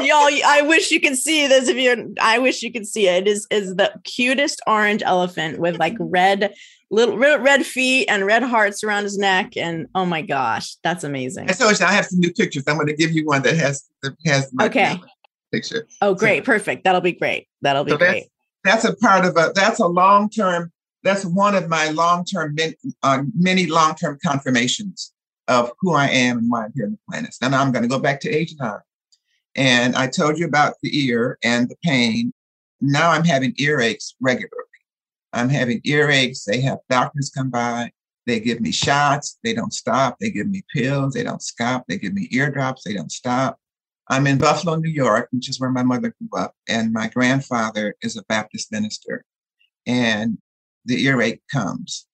[0.00, 3.26] Y'all, I wish you could see this if you're I wish you could see it.
[3.26, 6.54] It is is the cutest orange elephant with like red
[6.90, 9.56] little red feet and red hearts around his neck.
[9.56, 11.52] And oh my gosh, that's amazing.
[11.52, 12.64] So I have some new pictures.
[12.66, 15.00] I'm going to give you one that has that has okay
[15.52, 15.86] picture.
[16.02, 16.84] Oh, great, so, perfect.
[16.84, 17.48] That'll be great.
[17.62, 18.28] That'll be so great
[18.64, 22.56] that's a part of a that's a long term that's one of my long term
[23.02, 25.12] uh, many long term confirmations
[25.46, 27.34] of who I am and why I'm here on the planet.
[27.40, 28.80] And I'm going to go back to age nine.
[29.58, 32.32] And I told you about the ear and the pain.
[32.80, 34.52] Now I'm having earaches regularly.
[35.32, 36.44] I'm having earaches.
[36.44, 37.90] They have doctors come by.
[38.24, 39.36] They give me shots.
[39.42, 40.18] They don't stop.
[40.20, 41.14] They give me pills.
[41.14, 41.86] They don't stop.
[41.88, 42.84] They give me eardrops.
[42.84, 43.58] They don't stop.
[44.06, 47.96] I'm in Buffalo, New York, which is where my mother grew up, and my grandfather
[48.00, 49.24] is a Baptist minister.
[49.88, 50.38] And
[50.84, 52.06] the earache comes.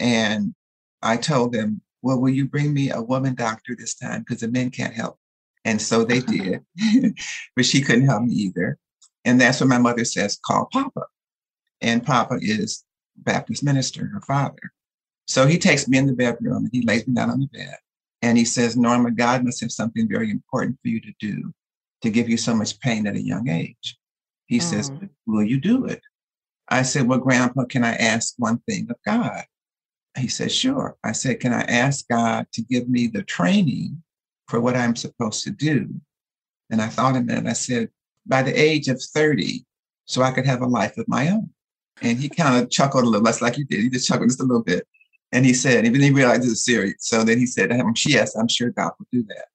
[0.00, 0.54] And
[1.02, 4.20] I told them, Well, will you bring me a woman doctor this time?
[4.20, 5.18] Because the men can't help.
[5.66, 6.64] And so they did,
[7.56, 8.78] but she couldn't help me either.
[9.26, 11.02] And that's when my mother says, Call Papa.
[11.82, 12.84] And Papa is
[13.16, 14.72] Baptist minister, her father.
[15.26, 17.74] So he takes me in the bedroom and he lays me down on the bed.
[18.22, 21.52] And he says, Norma, God must have something very important for you to do
[22.02, 23.98] to give you so much pain at a young age.
[24.46, 24.62] He mm.
[24.62, 24.90] says,
[25.26, 26.00] Will you do it?
[26.68, 29.44] I said, Well, Grandpa, can I ask one thing of God?
[30.16, 30.96] He said, Sure.
[31.02, 34.02] I said, Can I ask God to give me the training
[34.48, 35.88] for what I'm supposed to do?
[36.70, 37.46] And I thought a minute.
[37.46, 37.90] I said,
[38.26, 39.64] By the age of 30,
[40.04, 41.50] so I could have a life of my own.
[42.02, 43.80] And he kind of chuckled a little, less like you did.
[43.80, 44.86] He just chuckled just a little bit.
[45.32, 46.96] And he said, even he realized it was serious.
[47.00, 47.70] So then he said,
[48.06, 49.46] yes, I'm sure God will do that.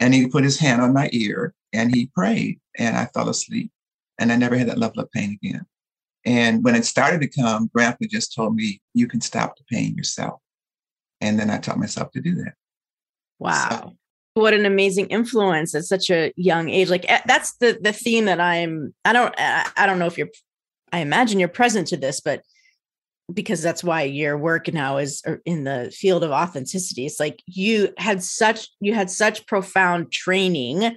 [0.00, 3.70] And he put his hand on my ear and he prayed and I fell asleep
[4.18, 5.66] and I never had that level of pain again.
[6.24, 9.94] And when it started to come, Grandpa just told me, you can stop the pain
[9.94, 10.40] yourself.
[11.20, 12.54] And then I taught myself to do that.
[13.38, 13.68] Wow.
[13.70, 13.96] So,
[14.34, 16.90] what an amazing influence at such a young age.
[16.90, 20.28] Like eh, that's the the theme that I'm I don't I don't know if you're
[20.92, 22.42] I imagine you're present to this, but
[23.32, 27.42] because that's why your work now is er, in the field of authenticity it's like
[27.46, 30.94] you had such you had such profound training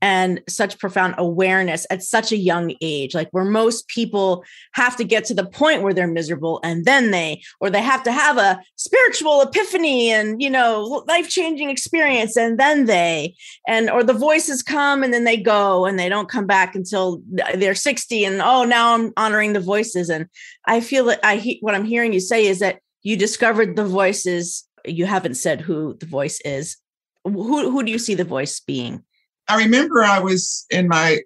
[0.00, 5.04] and such profound awareness at such a young age like where most people have to
[5.04, 8.38] get to the point where they're miserable and then they or they have to have
[8.38, 13.34] a spiritual epiphany and you know life-changing experience and then they
[13.66, 17.20] and or the voices come and then they go and they don't come back until
[17.54, 20.08] they're 60 and oh now I'm honoring the voices.
[20.08, 20.26] And
[20.66, 24.66] I feel that I what I'm hearing you say is that you discovered the voices.
[24.84, 26.76] You haven't said who the voice is.
[27.24, 29.02] Who who do you see the voice being
[29.48, 31.20] I remember I was in my,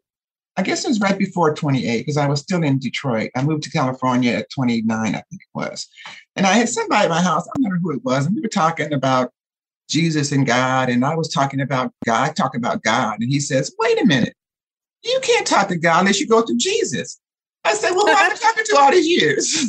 [0.56, 3.30] I guess it was right before 28 because I was still in Detroit.
[3.36, 5.88] I moved to California at 29, I think it was.
[6.36, 8.40] And I had somebody at my house, I don't remember who it was, and we
[8.42, 9.32] were talking about
[9.88, 10.88] Jesus and God.
[10.88, 13.16] And I was talking about God, I talk about God.
[13.20, 14.34] And he says, wait a minute,
[15.04, 17.18] you can't talk to God unless you go through Jesus.
[17.64, 19.68] I said, well, I've been talking to all these years.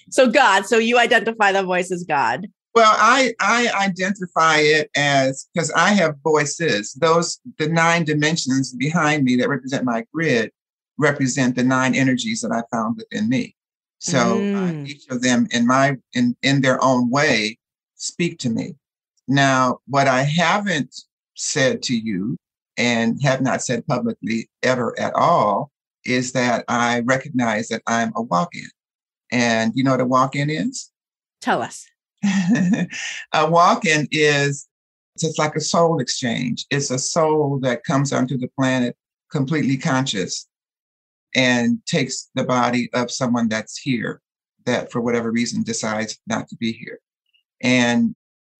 [0.10, 2.48] so God, so you identify the voice as God.
[2.78, 6.92] Well, I I identify it as because I have voices.
[6.92, 10.52] Those the nine dimensions behind me that represent my grid
[10.96, 13.56] represent the nine energies that I found within me.
[13.98, 14.82] So uh, mm.
[14.82, 17.58] uh, each of them, in my in in their own way,
[17.96, 18.76] speak to me.
[19.26, 20.94] Now, what I haven't
[21.34, 22.36] said to you
[22.76, 25.72] and have not said publicly ever at all
[26.04, 28.70] is that I recognize that I'm a walk-in.
[29.32, 30.92] And you know what a walk-in is?
[31.40, 31.88] Tell us.
[33.32, 34.68] a walk-in is
[35.18, 36.66] just like a soul exchange.
[36.70, 38.96] It's a soul that comes onto the planet
[39.30, 40.48] completely conscious
[41.34, 44.20] and takes the body of someone that's here
[44.64, 46.98] that for whatever reason decides not to be here.
[47.62, 48.14] And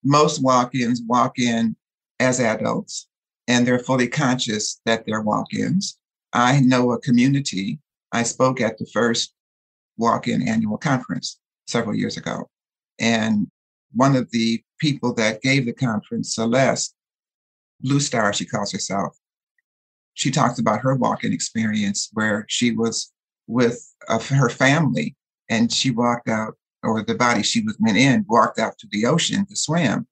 [0.04, 1.76] most walk-ins walk in
[2.20, 3.08] as adults
[3.46, 5.98] and they're fully conscious that they're walk-ins.
[6.32, 7.78] I know a community.
[8.12, 9.34] I spoke at the first
[9.96, 12.48] walk-in annual conference several years ago.
[12.98, 13.48] And
[13.94, 16.94] one of the people that gave the conference, Celeste,
[17.80, 19.16] Blue Star, she calls herself,
[20.14, 23.12] she talks about her walk-in experience where she was
[23.46, 25.16] with uh, her family
[25.48, 29.06] and she walked out, or the body she was went in, walked out to the
[29.06, 30.06] ocean to swim.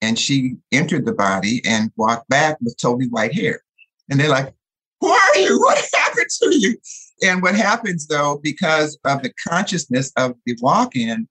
[0.00, 3.62] And she entered the body and walked back with totally white hair.
[4.10, 4.52] And they're like,
[5.00, 5.58] Who are you?
[5.64, 6.76] What happened to you?
[7.22, 11.28] And what happens though, because of the consciousness of the walk in,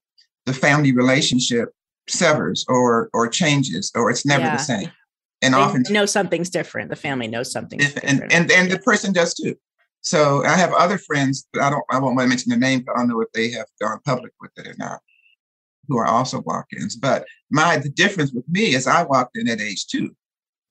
[0.51, 1.69] the family relationship
[2.07, 4.57] severs or or changes or it's never yeah.
[4.57, 4.91] the same.
[5.43, 6.89] And they often know something's different.
[6.89, 9.55] The family knows something and, and and, and the person does too.
[10.01, 12.81] So i have other friends but i don't i won't want to mention their name
[12.85, 14.99] but i don't know if they have gone public with it or not
[15.87, 16.95] who are also walk-ins.
[16.95, 20.15] But my the difference with me is i walked in at age two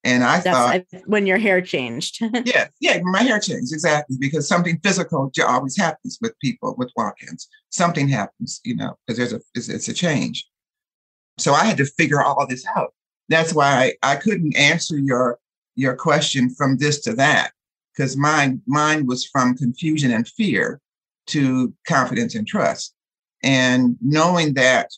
[0.02, 2.20] and I That's thought when your hair changed.
[2.44, 7.48] yeah, yeah, my hair changed exactly because something physical always happens with people with walk-ins.
[7.68, 10.48] Something happens, you know, because there's a it's, it's, a change.
[11.38, 12.94] So I had to figure all this out.
[13.28, 15.38] That's why I, I couldn't answer your
[15.76, 17.52] your question from this to that
[17.94, 20.80] because mine mine was from confusion and fear
[21.26, 22.94] to confidence and trust,
[23.42, 24.88] and knowing that,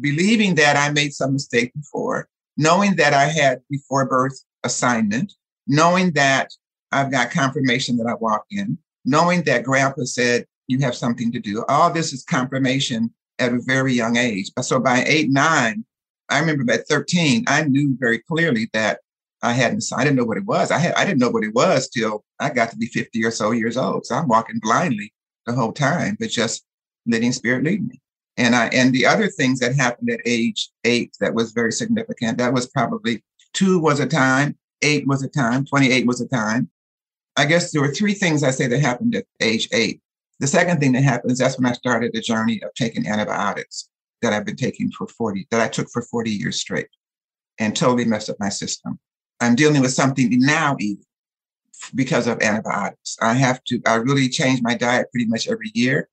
[0.00, 5.34] believing that I made some mistake before, knowing that I had before birth assignment,
[5.66, 6.50] knowing that
[6.92, 11.40] I've got confirmation that I walked in, knowing that grandpa said, you have something to
[11.40, 11.64] do.
[11.68, 14.50] All this is confirmation at a very young age.
[14.60, 15.84] So by eight, nine,
[16.28, 19.00] I remember at 13, I knew very clearly that
[19.42, 20.70] I hadn't, I didn't know what it was.
[20.70, 23.30] I had, I didn't know what it was till I got to be 50 or
[23.30, 24.04] so years old.
[24.04, 25.12] So I'm walking blindly
[25.46, 26.64] the whole time, but just
[27.06, 28.00] letting spirit lead me.
[28.36, 32.38] And I, and the other things that happened at age eight that was very significant,
[32.38, 33.24] that was probably
[33.58, 36.70] two was a time, eight was a time, 28 was a time.
[37.36, 40.00] I guess there were three things I say that happened at age eight.
[40.38, 43.88] The second thing that happened is that's when I started the journey of taking antibiotics
[44.22, 46.88] that I've been taking for 40, that I took for 40 years straight
[47.58, 48.98] and totally messed up my system.
[49.40, 51.02] I'm dealing with something now even
[51.94, 53.16] because of antibiotics.
[53.20, 56.08] I have to, I really change my diet pretty much every year.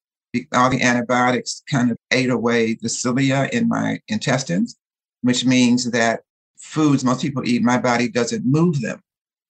[0.54, 4.76] All the antibiotics kind of ate away the cilia in my intestines,
[5.22, 6.22] which means that
[6.66, 9.02] foods most people eat, my body doesn't move them.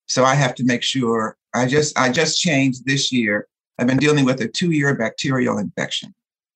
[0.07, 3.47] So I have to make sure I just, I just changed this year.
[3.79, 6.13] I've been dealing with a two year bacterial infection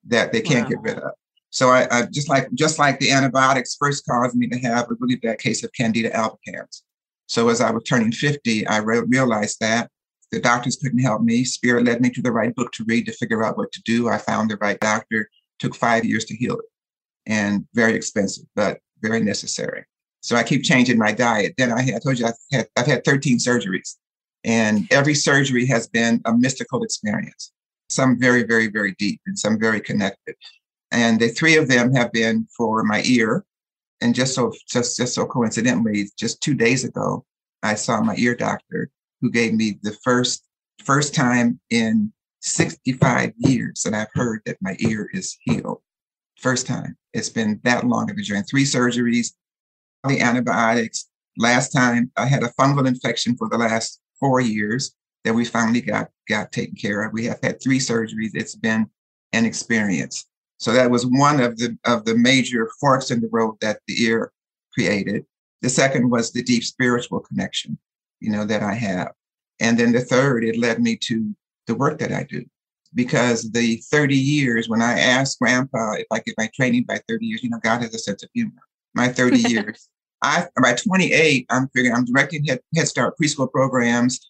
[0.07, 0.69] that they can't wow.
[0.69, 1.11] get rid of.
[1.49, 4.95] So I, I, just like just like the antibiotics first caused me to have a
[4.99, 6.83] really bad case of Candida albicans.
[7.27, 9.89] So as I was turning 50, I re- realized that
[10.31, 11.43] the doctors couldn't help me.
[11.43, 14.09] Spirit led me to the right book to read to figure out what to do.
[14.09, 15.29] I found the right doctor.
[15.57, 16.65] Took five years to heal it,
[17.25, 19.85] and very expensive, but very necessary.
[20.21, 21.53] So I keep changing my diet.
[21.57, 23.95] Then I, I told you I've had, I've had 13 surgeries,
[24.43, 27.51] and every surgery has been a mystical experience.
[27.89, 30.35] Some very, very, very deep, and some very connected.
[30.91, 33.45] And the three of them have been for my ear.
[34.01, 37.25] And just so just just so coincidentally, just two days ago,
[37.63, 38.89] I saw my ear doctor
[39.21, 40.45] who gave me the first
[40.85, 45.81] first time in 65 years that I've heard that my ear is healed.
[46.37, 46.97] First time.
[47.13, 48.43] It's been that long of a journey.
[48.49, 49.33] Three surgeries,
[50.07, 51.09] the antibiotics.
[51.37, 55.81] Last time I had a fungal infection for the last four years that we finally
[55.81, 57.13] got got taken care of.
[57.13, 58.31] We have had three surgeries.
[58.33, 58.89] It's been
[59.33, 60.25] an experience.
[60.57, 64.03] So that was one of the of the major forks in the road that the
[64.03, 64.31] ear
[64.73, 65.25] created.
[65.61, 67.77] The second was the deep spiritual connection,
[68.19, 69.11] you know, that I have.
[69.59, 71.35] And then the third, it led me to
[71.67, 72.45] the work that I do.
[72.95, 77.25] Because the 30 years, when I asked Grandpa if I get my training by 30
[77.25, 78.61] years, you know, God has a sense of humor.
[78.99, 79.87] My 30 years,
[80.21, 84.29] I by 28, I'm figuring I'm directing Head, Head Start preschool programs.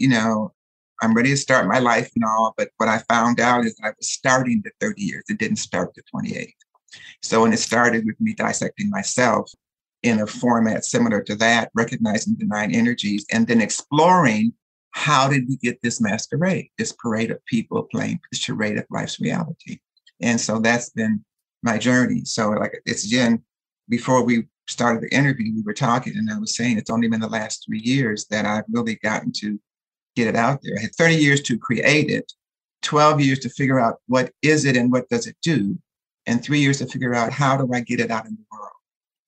[0.00, 0.52] You know,
[1.00, 2.54] I'm ready to start my life and all.
[2.56, 5.22] But what I found out is I was starting the 30 years.
[5.28, 6.52] It didn't start the 28.
[7.22, 9.48] So when it started with me dissecting myself
[10.02, 14.52] in a format similar to that, recognizing the nine energies, and then exploring
[14.90, 19.20] how did we get this masquerade, this parade of people playing the charade of life's
[19.20, 19.78] reality.
[20.20, 21.24] And so that's been
[21.62, 22.24] my journey.
[22.24, 23.42] So like it's Jen,
[23.88, 27.20] before we started the interview, we were talking and I was saying it's only been
[27.20, 29.58] the last three years that I've really gotten to
[30.16, 30.74] get it out there.
[30.78, 32.32] I had 30 years to create it,
[32.82, 35.78] 12 years to figure out what is it and what does it do,
[36.26, 38.70] and three years to figure out how do I get it out in the world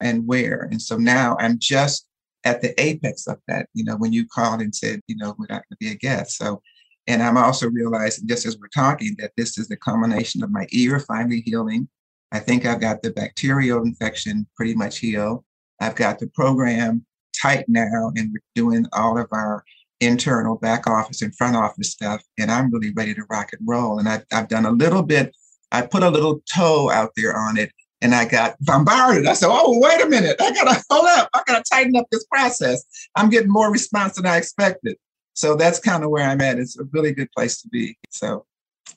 [0.01, 0.69] and where.
[0.71, 2.07] And so now I'm just
[2.45, 5.47] at the apex of that, you know, when you called and said, you know, we're
[5.49, 6.37] not going to be a guest.
[6.37, 6.63] So,
[7.09, 10.67] and I'm also realizing just as we're talking that this is the culmination of my
[10.71, 11.89] ear finally healing.
[12.37, 15.43] I think I've got the bacterial infection pretty much healed.
[15.81, 17.07] I've got the program
[17.41, 19.65] tight now, and we're doing all of our
[20.01, 22.23] internal back office and front office stuff.
[22.39, 23.99] And I'm really ready to rock and roll.
[23.99, 25.35] And I've, I've done a little bit,
[25.73, 27.73] I put a little toe out there on it
[28.03, 29.27] and I got bombarded.
[29.27, 30.37] I said, "Oh, wait a minute!
[30.39, 31.31] I gotta hold up.
[31.33, 32.85] I gotta tighten up this process.
[33.15, 34.99] I'm getting more response than I expected."
[35.33, 36.59] So that's kind of where I'm at.
[36.59, 37.97] It's a really good place to be.
[38.11, 38.45] So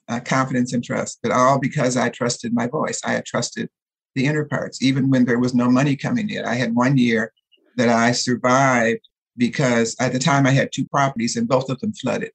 [0.07, 3.01] uh, confidence and trust, but all because I trusted my voice.
[3.03, 3.69] I had trusted
[4.15, 6.45] the inner parts, even when there was no money coming in.
[6.45, 7.31] I had one year
[7.77, 11.93] that I survived because at the time I had two properties and both of them
[11.93, 12.31] flooded.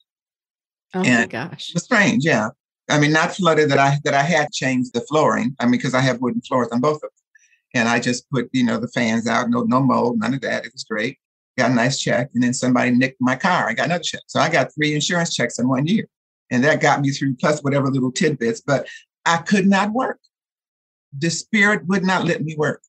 [0.95, 1.71] Oh and my gosh.
[1.71, 2.49] It was strange, yeah.
[2.89, 5.57] I mean, not flooded that I that I had changed the flooring.
[5.59, 7.11] I mean, because I have wooden floors on both of them.
[7.75, 10.65] And I just put, you know, the fans out, no, no mold, none of that.
[10.65, 11.19] It was great.
[11.59, 12.31] Got a nice check.
[12.35, 13.69] And then somebody nicked my car.
[13.69, 14.23] I got another check.
[14.27, 16.07] So I got three insurance checks in one year.
[16.51, 18.61] And that got me through plus whatever little tidbits.
[18.61, 18.87] But
[19.25, 20.19] I could not work.
[21.17, 22.83] The spirit would not let me work.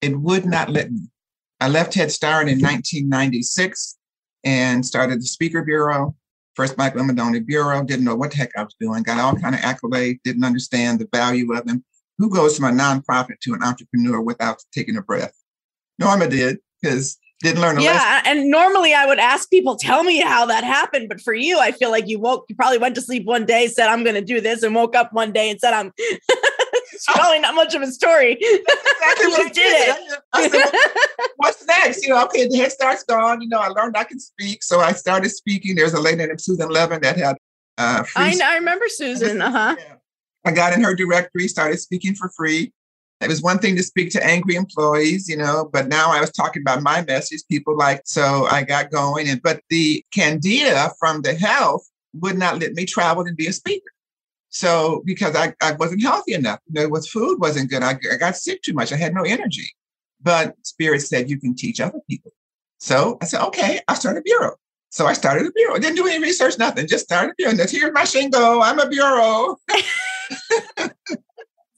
[0.00, 1.08] It would not let me.
[1.60, 3.96] I left Head Start in 1996
[4.44, 6.14] and started the Speaker Bureau
[6.56, 9.54] first Black women bureau, didn't know what the heck I was doing, got all kind
[9.54, 11.84] of accolades, didn't understand the value of them.
[12.18, 15.34] Who goes from a nonprofit to an entrepreneur without taking a breath?
[15.98, 18.38] Norma did, because didn't learn a yeah, lesson.
[18.38, 21.08] and normally I would ask people, tell me how that happened.
[21.08, 23.66] But for you, I feel like you woke, you probably went to sleep one day,
[23.66, 25.92] said, I'm going to do this, and woke up one day and said, I'm.
[25.98, 28.32] it's probably not much of a story.
[28.40, 30.20] exactly what did it.
[30.32, 32.02] I said, well, what's next?
[32.02, 33.42] You know, okay, the head start's gone.
[33.42, 34.62] You know, I learned I can speak.
[34.62, 35.76] So I started speaking.
[35.76, 37.36] There's a lady named Susan Levin that had
[37.78, 39.42] uh, I, I remember Susan.
[39.42, 39.76] Uh-huh.
[39.78, 39.94] Yeah.
[40.44, 42.72] I got in her directory, started speaking for free.
[43.20, 46.30] It was one thing to speak to angry employees, you know, but now I was
[46.30, 47.42] talking about my message.
[47.50, 49.28] People like, so I got going.
[49.28, 53.52] And but the candida from the health would not let me travel and be a
[53.52, 53.90] speaker.
[54.50, 57.82] So because I, I wasn't healthy enough, you know, with food wasn't good.
[57.82, 58.92] I, I got sick too much.
[58.92, 59.68] I had no energy.
[60.22, 62.32] But Spirit said you can teach other people.
[62.78, 64.56] So I said, okay, I'll start a bureau.
[64.90, 65.78] So I started a bureau.
[65.78, 66.86] Didn't do any research, nothing.
[66.86, 67.52] Just started a bureau.
[67.52, 68.62] And here's my shingo.
[68.62, 69.58] I'm a bureau.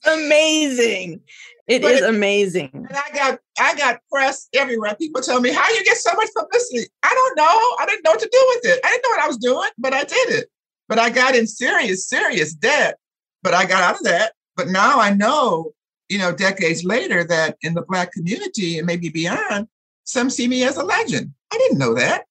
[0.05, 1.21] amazing.
[1.67, 2.71] It but is amazing.
[2.73, 4.95] And I got I got press everywhere.
[4.95, 6.89] People tell me, how you get so much publicity?
[7.03, 7.75] I don't know.
[7.79, 8.79] I didn't know what to do with it.
[8.83, 10.49] I didn't know what I was doing, but I did it.
[10.87, 12.97] But I got in serious, serious debt.
[13.43, 14.33] But I got out of that.
[14.55, 15.73] But now I know,
[16.09, 19.67] you know, decades later that in the Black community and maybe beyond,
[20.05, 21.31] some see me as a legend.
[21.53, 22.23] I didn't know that.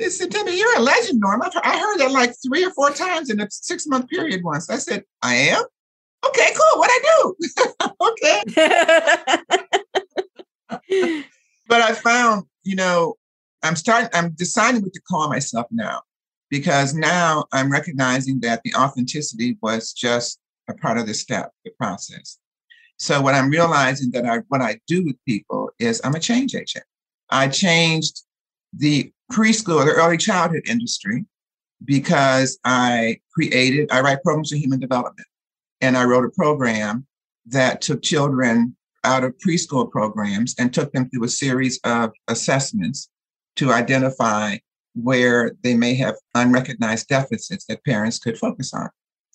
[0.00, 1.50] They said to me, You're a legend, Norma.
[1.62, 4.68] I heard that like three or four times in a six month period once.
[4.68, 5.62] I said, I am?
[6.26, 6.78] Okay, cool.
[6.78, 7.34] What I do?
[8.00, 8.42] okay.
[11.68, 13.16] but I found, you know,
[13.62, 16.02] I'm starting, I'm deciding what to call myself now
[16.50, 21.70] because now I'm recognizing that the authenticity was just a part of the step, the
[21.78, 22.38] process.
[22.98, 26.54] So what I'm realizing that I what I do with people is I'm a change
[26.54, 26.84] agent.
[27.30, 28.24] I changed
[28.76, 31.24] the preschool, or the early childhood industry
[31.84, 35.26] because I created, I write programs for human development.
[35.80, 37.06] And I wrote a program
[37.46, 43.08] that took children out of preschool programs and took them through a series of assessments
[43.56, 44.56] to identify
[44.94, 48.88] where they may have unrecognized deficits that parents could focus on.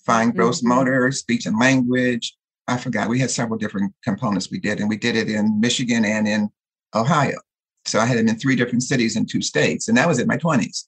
[0.04, 0.68] Fine gross mm-hmm.
[0.68, 2.36] motor, speech and language.
[2.68, 3.08] I forgot.
[3.08, 6.50] We had several different components we did, and we did it in Michigan and in
[6.94, 7.38] Ohio.
[7.84, 10.26] So I had them in three different cities in two states, and that was in
[10.26, 10.84] my 20s.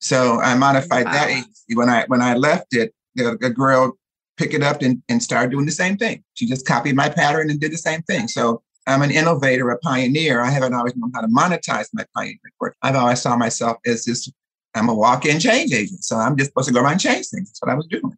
[0.00, 1.12] So I modified wow.
[1.12, 1.44] that.
[1.74, 3.96] When I when I left it, the, girl
[4.36, 6.22] picked it up and, and started doing the same thing.
[6.34, 8.28] She just copied my pattern and did the same thing.
[8.28, 10.40] So I'm an innovator, a pioneer.
[10.40, 12.76] I haven't always known how to monetize my pioneering work.
[12.82, 14.30] I've always saw myself as this,
[14.74, 16.04] I'm a walk-in change agent.
[16.04, 17.48] So I'm just supposed to go around and change things.
[17.48, 18.16] That's what I was doing.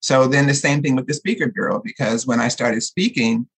[0.00, 3.48] So then the same thing with the speaker bureau, because when I started speaking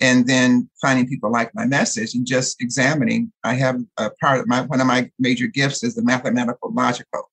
[0.00, 4.48] and then finding people like my message and just examining, I have a part of
[4.48, 7.30] my, one of my major gifts is the mathematical logical,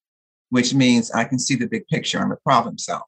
[0.50, 2.18] which means I can see the big picture.
[2.18, 3.04] I'm a problem solver.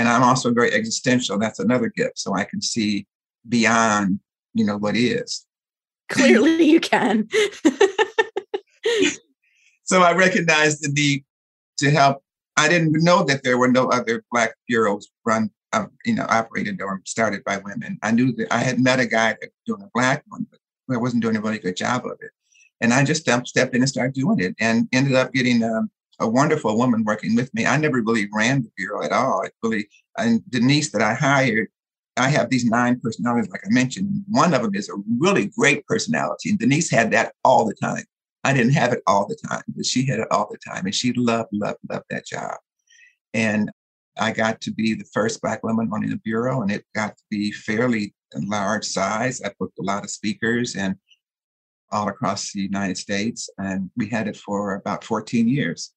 [0.00, 1.38] And I'm also very existential.
[1.38, 2.18] That's another gift.
[2.18, 3.06] So I can see
[3.46, 4.20] beyond
[4.54, 5.46] you know what is
[6.08, 7.28] clearly you can
[9.84, 11.24] so i recognized the need
[11.78, 12.22] to help
[12.56, 16.80] i didn't know that there were no other black bureaus run uh, you know operated
[16.82, 19.82] or started by women i knew that i had met a guy that was doing
[19.82, 20.58] a black one but
[20.92, 22.32] I wasn't doing a really good job of it
[22.80, 25.90] and i just stepped, stepped in and started doing it and ended up getting um,
[26.20, 29.52] a wonderful woman working with me i never really ran the bureau at all it
[29.62, 31.68] really and denise that i hired
[32.16, 34.24] I have these nine personalities, like I mentioned.
[34.28, 38.04] One of them is a really great personality, and Denise had that all the time.
[38.44, 40.94] I didn't have it all the time, but she had it all the time, and
[40.94, 42.58] she loved, loved, loved that job.
[43.34, 43.70] And
[44.18, 47.22] I got to be the first Black woman running the bureau, and it got to
[47.30, 49.40] be fairly large size.
[49.42, 50.96] I booked a lot of speakers and
[51.92, 55.92] all across the United States, and we had it for about 14 years.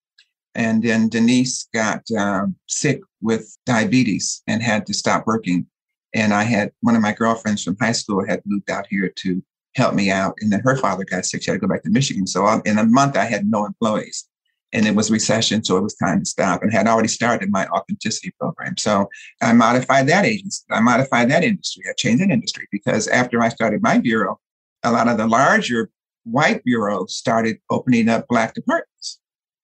[0.55, 5.67] And then Denise got um, sick with diabetes and had to stop working
[6.13, 9.43] and I had one of my girlfriends from high school had moved out here to
[9.75, 10.35] help me out.
[10.39, 11.41] And then her father got sick.
[11.41, 12.27] She had to go back to Michigan.
[12.27, 14.27] So um, in a month, I had no employees.
[14.71, 16.63] And it was recession, so it was time to stop.
[16.63, 18.75] And had already started my authenticity program.
[18.77, 19.07] So
[19.39, 20.63] I modified that agency.
[20.71, 21.83] I modified that industry.
[21.87, 24.39] I changed that industry because after I started my bureau,
[24.83, 25.91] a lot of the larger
[26.23, 29.19] white bureaus started opening up black departments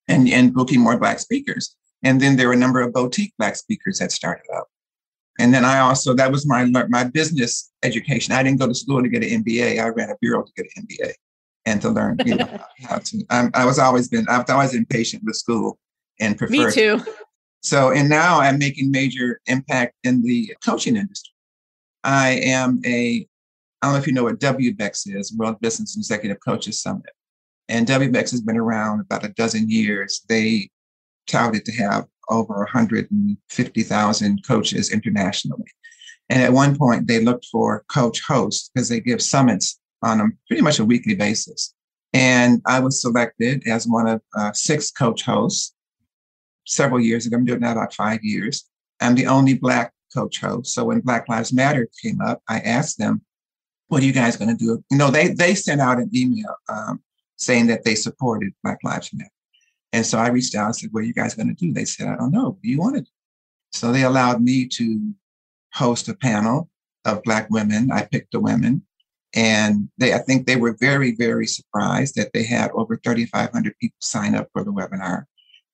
[0.10, 1.76] and, and booking more black speakers.
[2.04, 4.68] And then there were a number of boutique black speakers that started up.
[5.40, 8.34] And then I also, that was my, my business education.
[8.34, 9.82] I didn't go to school to get an MBA.
[9.82, 11.14] I ran a bureau to get an MBA
[11.66, 14.86] and to learn, you know, how to, I'm, I was always been, I've always been
[14.86, 15.78] patient with school
[16.20, 16.68] and prefer.
[16.68, 17.02] Me too.
[17.62, 21.34] So, and now I'm making major impact in the coaching industry.
[22.04, 23.28] I am a,
[23.82, 27.12] I don't know if you know what WBECS is, World Business Executive Coaches Summit.
[27.70, 30.26] And WBECS has been around about a dozen years.
[30.28, 30.70] They
[31.28, 35.72] touted to have over 150,000 coaches internationally.
[36.30, 40.28] And at one point, they looked for coach hosts because they give summits on a
[40.48, 41.74] pretty much a weekly basis.
[42.14, 45.74] And I was selected as one of uh, six coach hosts
[46.66, 47.38] several years ago.
[47.38, 48.68] I'm doing that about five years.
[49.00, 50.74] I'm the only Black coach host.
[50.74, 53.22] So when Black Lives Matter came up, I asked them,
[53.88, 54.84] what are you guys going to do?
[54.92, 57.02] You know, they, they sent out an email um,
[57.40, 59.32] saying that they supported Black Lives Matter.
[59.92, 61.74] And so I reached out and said, What are you guys going to do?
[61.74, 62.50] They said, I don't know.
[62.50, 63.10] What do you want to do?
[63.72, 65.14] So they allowed me to
[65.74, 66.70] host a panel
[67.06, 67.92] of Black women.
[67.92, 68.84] I picked the women.
[69.36, 73.96] And they, I think they were very, very surprised that they had over 3,500 people
[74.02, 75.26] sign up for the webinar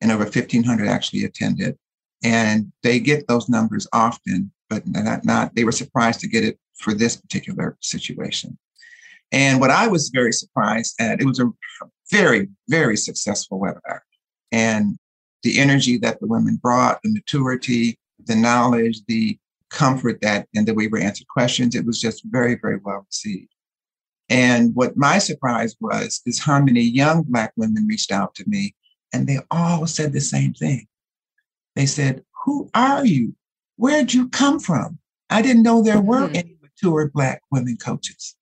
[0.02, 1.78] and over 1,500 actually attended.
[2.24, 6.60] And they get those numbers often, but not, not, they were surprised to get it
[6.78, 8.58] for this particular situation.
[9.32, 11.52] And what I was very surprised at, it was a
[12.12, 14.00] very, very successful webinar.
[14.52, 14.98] And
[15.44, 19.38] the energy that the women brought, the maturity, the knowledge, the
[19.70, 23.50] comfort that, and the way we answered questions, it was just very, very well received.
[24.30, 28.74] And what my surprise was is how many young Black women reached out to me
[29.14, 30.88] and they all said the same thing.
[31.76, 33.36] They said, Who are you?
[33.76, 35.00] Where'd you come from?
[35.30, 36.36] I didn't know there were mm-hmm.
[36.36, 38.36] any mature Black women coaches.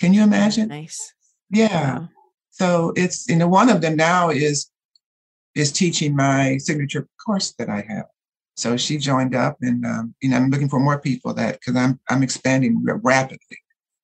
[0.00, 0.68] Can you imagine?
[0.68, 1.14] Nice.
[1.50, 1.98] Yeah.
[1.98, 2.08] Wow.
[2.50, 4.70] So it's, you know, one of them now is
[5.54, 8.06] is teaching my signature course that I have.
[8.56, 11.76] So she joined up, and um, you know, I'm looking for more people that because
[11.76, 13.58] I'm I'm expanding rapidly.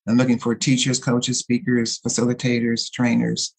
[0.07, 3.55] I'm looking for teachers, coaches, speakers, facilitators, trainers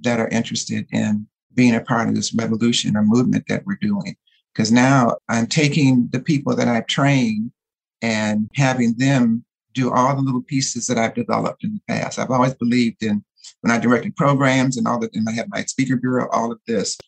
[0.00, 4.16] that are interested in being a part of this revolution or movement that we're doing.
[4.52, 7.52] Because now I'm taking the people that I've trained
[8.00, 12.18] and having them do all the little pieces that I've developed in the past.
[12.18, 13.24] I've always believed in
[13.60, 16.60] when I directed programs and all that, and I had my speaker bureau, all of
[16.66, 16.98] this.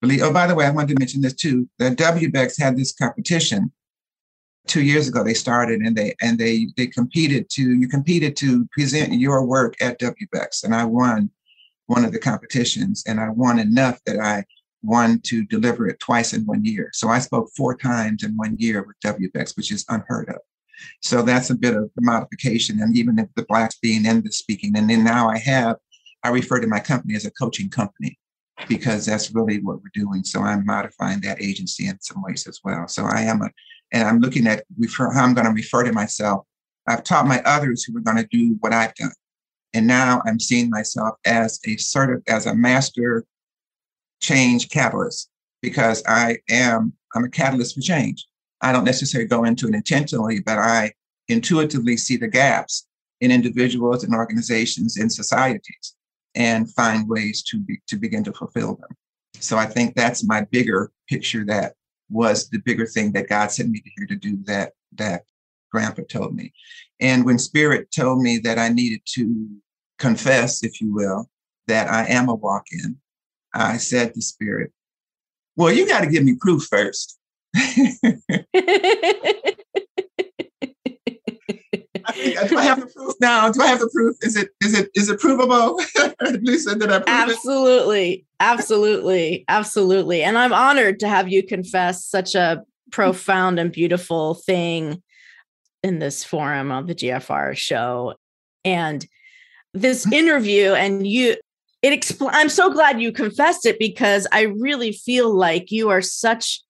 [0.00, 1.68] Believe, Oh, by the way, I wanted to mention this too.
[1.78, 3.72] The WBECS had this competition
[4.66, 5.22] two years ago.
[5.22, 9.74] They started and they and they they competed to you competed to present your work
[9.80, 11.30] at WBECS, and I won
[11.86, 14.44] one of the competitions, and I won enough that I
[14.82, 16.90] won to deliver it twice in one year.
[16.94, 20.36] So I spoke four times in one year with WBECS, which is unheard of.
[21.00, 22.80] So that's a bit of a modification.
[22.80, 25.76] And even if the blacks being in the speaking, and then now I have,
[26.22, 28.18] I refer to my company as a coaching company
[28.68, 30.22] because that's really what we're doing.
[30.24, 32.88] So I'm modifying that agency in some ways as well.
[32.88, 33.50] So I am a,
[33.92, 36.46] and I'm looking at refer, how I'm going to refer to myself.
[36.86, 39.12] I've taught my others who are going to do what I've done.
[39.72, 43.24] And now I'm seeing myself as a sort of as a master
[44.20, 45.30] change catalyst
[45.62, 48.26] because I am I'm a catalyst for change.
[48.62, 50.92] I don't necessarily go into it intentionally, but I
[51.28, 52.86] intuitively see the gaps
[53.20, 55.94] in individuals and organizations and societies
[56.34, 58.90] and find ways to be, to begin to fulfill them.
[59.34, 61.74] So I think that's my bigger picture that
[62.10, 65.22] was the bigger thing that God sent me here to do that that
[65.70, 66.52] grandpa told me.
[66.98, 69.48] And when spirit told me that I needed to
[69.98, 71.30] confess, if you will,
[71.68, 72.96] that I am a walk-in,
[73.54, 74.72] I said to spirit,
[75.56, 77.19] well, you got to give me proof first.
[77.54, 77.62] Do
[82.58, 83.50] I have the proof now?
[83.50, 84.16] Do I have the proof?
[84.22, 85.80] Is it is it is it provable?
[86.42, 88.24] Lisa, did I absolutely, it?
[88.40, 90.22] absolutely, absolutely.
[90.22, 95.02] And I'm honored to have you confess such a profound and beautiful thing
[95.82, 98.14] in this forum of the GFR show.
[98.64, 99.06] And
[99.72, 101.36] this interview, and you
[101.82, 106.02] it expl- I'm so glad you confessed it because I really feel like you are
[106.02, 106.60] such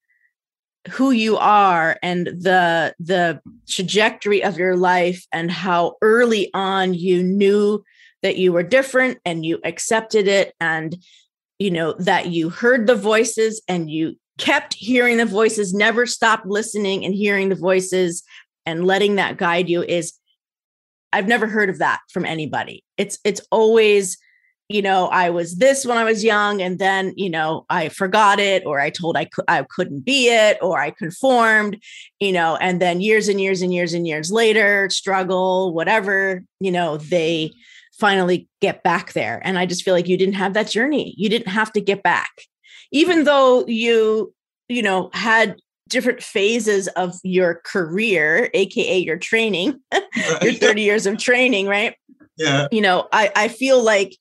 [0.90, 7.22] who you are and the the trajectory of your life and how early on you
[7.22, 7.82] knew
[8.22, 10.96] that you were different and you accepted it and
[11.58, 16.46] you know that you heard the voices and you kept hearing the voices never stopped
[16.46, 18.22] listening and hearing the voices
[18.66, 20.14] and letting that guide you is
[21.12, 22.84] I've never heard of that from anybody.
[22.96, 24.16] It's it's always
[24.70, 28.38] you know, I was this when I was young, and then, you know, I forgot
[28.38, 31.76] it, or I told I, cu- I couldn't be it, or I conformed,
[32.20, 36.70] you know, and then years and years and years and years later, struggle, whatever, you
[36.70, 37.50] know, they
[37.98, 39.42] finally get back there.
[39.44, 41.14] And I just feel like you didn't have that journey.
[41.18, 42.30] You didn't have to get back.
[42.92, 44.32] Even though you,
[44.68, 45.56] you know, had
[45.88, 49.80] different phases of your career, aka your training,
[50.42, 51.96] your 30 years of training, right?
[52.38, 52.68] Yeah.
[52.72, 54.16] You know, I, I feel like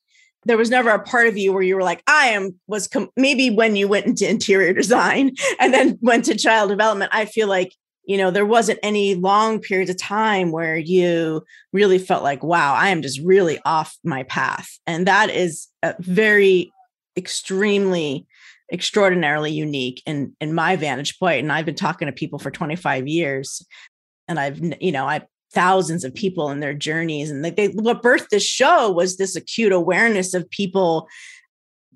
[0.46, 3.10] there was never a part of you where you were like i am was com-
[3.16, 7.48] maybe when you went into interior design and then went to child development i feel
[7.48, 7.74] like
[8.10, 12.74] you know there wasn't any long periods of time where you really felt like wow
[12.74, 14.68] i am just really off my path.
[14.88, 16.72] And that is a very
[17.16, 18.26] extremely
[18.74, 21.44] extraordinarily unique in in my vantage point.
[21.44, 23.64] And i've been talking to people for 25 years
[24.28, 25.22] and i've you know i
[25.52, 27.32] thousands of people in their journeys.
[27.32, 31.08] And they, they what birthed this show was this acute awareness of people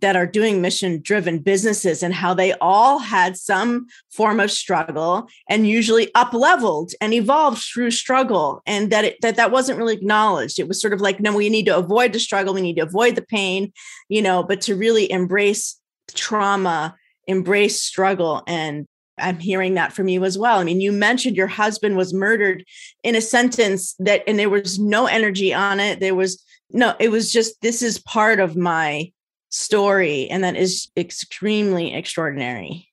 [0.01, 5.27] that are doing mission driven businesses and how they all had some form of struggle
[5.49, 9.93] and usually up leveled and evolved through struggle and that it, that that wasn't really
[9.93, 10.59] acknowledged.
[10.59, 12.53] It was sort of like no we need to avoid the struggle.
[12.53, 13.71] We need to avoid the pain
[14.09, 15.79] you know but to really embrace
[16.13, 16.95] trauma
[17.27, 18.85] embrace struggle and
[19.17, 20.59] I'm hearing that from you as well.
[20.59, 22.65] I mean, you mentioned your husband was murdered
[23.03, 25.99] in a sentence that, and there was no energy on it.
[25.99, 29.11] There was no, it was just, this is part of my
[29.49, 30.27] story.
[30.29, 32.89] And that is extremely extraordinary.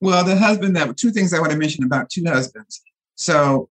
[0.00, 2.80] Well, the husband that two things I want to mention about two husbands.
[3.16, 3.68] So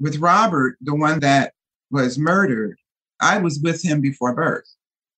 [0.00, 1.52] with Robert, the one that
[1.90, 2.78] was murdered,
[3.20, 4.66] I was with him before birth.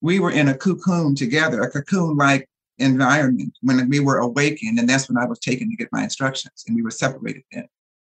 [0.01, 2.49] We were in a cocoon together, a cocoon like
[2.81, 4.78] environment when we were awakened.
[4.78, 7.68] And that's when I was taken to get my instructions and we were separated then.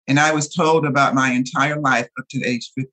[0.07, 2.89] And I was told about my entire life up to age 50,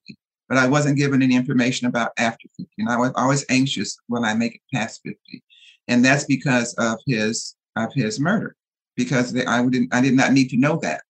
[0.48, 2.70] but I wasn't given any information about after 50.
[2.78, 5.42] And I was always anxious when I make it past 50.
[5.88, 8.54] And that's because of his of his murder,
[8.96, 11.02] because I didn't I did not need to know that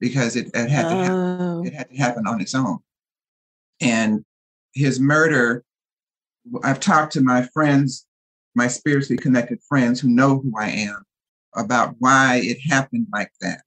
[0.00, 0.90] because it, it had oh.
[0.90, 1.66] to happen.
[1.66, 2.78] It had to happen on its own.
[3.80, 4.24] And
[4.74, 5.64] his murder,
[6.62, 8.06] I've talked to my friends
[8.56, 11.04] my spiritually connected friends who know who I am
[11.54, 13.62] about why it happened like that.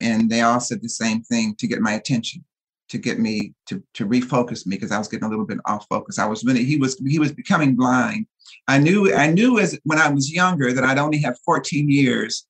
[0.00, 2.44] And they all said the same thing to get my attention,
[2.88, 5.86] to get me to to refocus me because I was getting a little bit off
[5.88, 6.18] focus.
[6.18, 8.26] I was really he was he was becoming blind.
[8.68, 12.46] I knew I knew as when I was younger that I'd only have 14 years,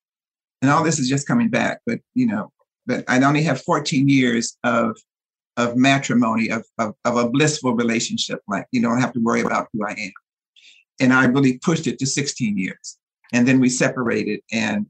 [0.61, 2.51] and all this is just coming back, but you know,
[2.85, 4.97] but I'd only have 14 years of
[5.55, 8.39] of matrimony, of, of, of a blissful relationship.
[8.47, 10.11] Like you don't have to worry about who I am
[10.99, 12.97] and I really pushed it to 16 years.
[13.31, 14.41] And then we separated.
[14.51, 14.85] And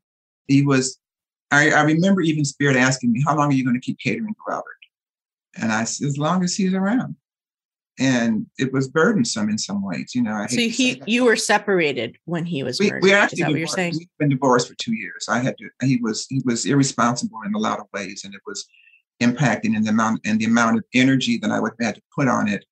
[0.47, 0.99] he was,
[1.51, 4.34] I, I remember even Spirit asking me, How long are you going to keep catering
[4.34, 4.66] to Robert?
[5.56, 7.16] And I said, As long as he's around.
[7.99, 10.14] and it was burdensome in some ways.
[10.16, 13.04] You know, I so he you were separated when he was we, murdered.
[13.04, 13.93] we actually Is that what you're saying?
[13.97, 15.28] We've been divorced for two years.
[15.30, 15.70] I had to.
[15.86, 18.66] He was he was irresponsible in a lot of ways, and it was
[19.22, 22.01] impacting and the amount and the amount of energy that I would have had to
[22.16, 22.66] put on it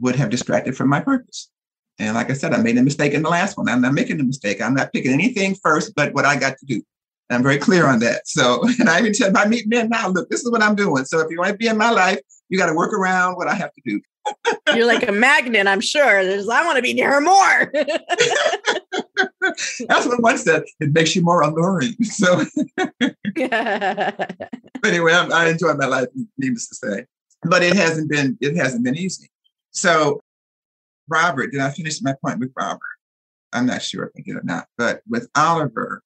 [0.00, 1.50] would have distracted from my purpose.
[1.98, 3.68] And like I said, I made a mistake in the last one.
[3.68, 4.62] I'm not making a mistake.
[4.62, 6.82] I'm not picking anything first, but what I got to do.
[7.30, 8.26] I'm very clear on that.
[8.26, 11.04] So, and I even tell my meet men now, look, this is what I'm doing.
[11.04, 13.48] So if you want to be in my life, you got to work around what
[13.48, 14.00] I have to do.
[14.74, 16.24] You're like a magnet, I'm sure.
[16.24, 17.72] There's I want to be near her more.
[19.88, 20.64] That's what one said.
[20.80, 21.94] It makes you more alluring.
[22.04, 22.44] So
[24.84, 27.06] anyway, I, I enjoy my life, needless to say.
[27.42, 29.30] But it hasn't been it hasn't been easy.
[29.70, 30.20] So
[31.08, 32.80] Robert, did I finish my point with Robert?
[33.52, 34.66] I'm not sure if I did or not.
[34.76, 36.02] But with Oliver,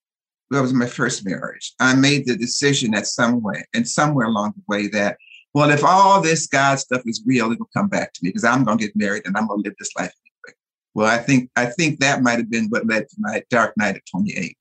[0.50, 1.74] that was my first marriage.
[1.80, 5.16] I made the decision that some way and somewhere along the way that,
[5.54, 8.64] well, if all this God stuff is real, it'll come back to me because I'm
[8.64, 10.56] gonna get married and I'm gonna live this life anyway.
[10.94, 13.96] Well, I think I think that might have been what led to my dark night
[13.96, 14.56] at 28.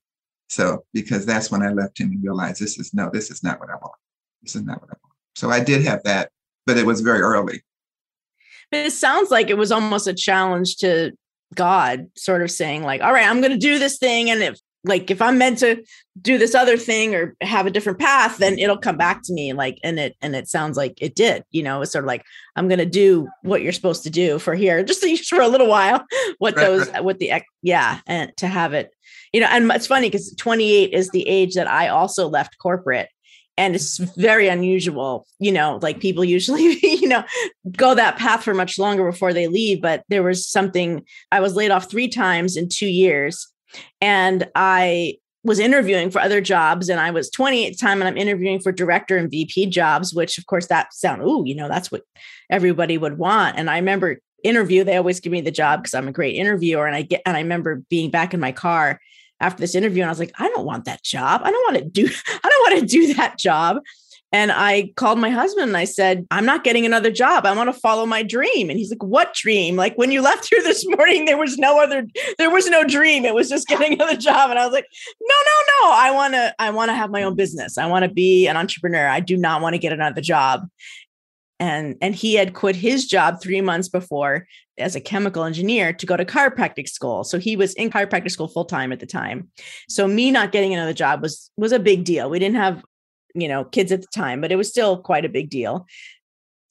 [0.49, 3.59] So because that's when I left him and realized this is no, this is not
[3.59, 3.95] what I want.
[4.41, 5.15] This is not what I want.
[5.35, 6.31] So I did have that,
[6.65, 7.61] but it was very early.
[8.71, 11.11] But it sounds like it was almost a challenge to
[11.55, 14.29] God, sort of saying, like, all right, I'm going to do this thing.
[14.29, 15.83] And if, like, if I'm meant to
[16.21, 19.53] do this other thing or have a different path, then it'll come back to me.
[19.53, 22.23] Like, and it, and it sounds like it did, you know, it's sort of like,
[22.55, 25.67] I'm going to do what you're supposed to do for here, just, for a little
[25.67, 26.03] while,
[26.39, 27.99] what Right, those, what the, yeah.
[28.07, 28.91] And to have it,
[29.33, 33.09] you know, and it's funny because 28 is the age that I also left corporate
[33.61, 37.23] and it's very unusual you know like people usually you know
[37.77, 41.55] go that path for much longer before they leave but there was something i was
[41.55, 43.47] laid off three times in two years
[44.01, 48.07] and i was interviewing for other jobs and i was 28 at the time and
[48.07, 51.67] i'm interviewing for director and vp jobs which of course that sound oh you know
[51.67, 52.01] that's what
[52.49, 53.57] everybody would want.
[53.57, 56.87] And i remember interview they always give me the job because i'm a great interviewer
[56.87, 58.99] and i get and i remember being back in my car
[59.41, 61.41] after this interview and I was like, I don't want that job.
[61.43, 62.09] I don't want to do,
[62.43, 63.77] I don't want to do that job.
[64.33, 67.45] And I called my husband and I said, I'm not getting another job.
[67.45, 68.69] I want to follow my dream.
[68.69, 69.75] And he's like, What dream?
[69.75, 73.25] Like when you left here this morning, there was no other, there was no dream.
[73.25, 74.49] It was just getting another job.
[74.49, 74.87] And I was like,
[75.21, 75.93] No, no, no.
[75.93, 77.77] I want to, I want to have my own business.
[77.77, 79.07] I want to be an entrepreneur.
[79.07, 80.65] I do not want to get another job.
[81.61, 84.47] And and he had quit his job three months before
[84.79, 87.23] as a chemical engineer to go to chiropractic school.
[87.23, 89.49] So he was in chiropractic school full time at the time.
[89.87, 92.31] So me not getting another job was was a big deal.
[92.31, 92.83] We didn't have,
[93.35, 95.85] you know, kids at the time, but it was still quite a big deal.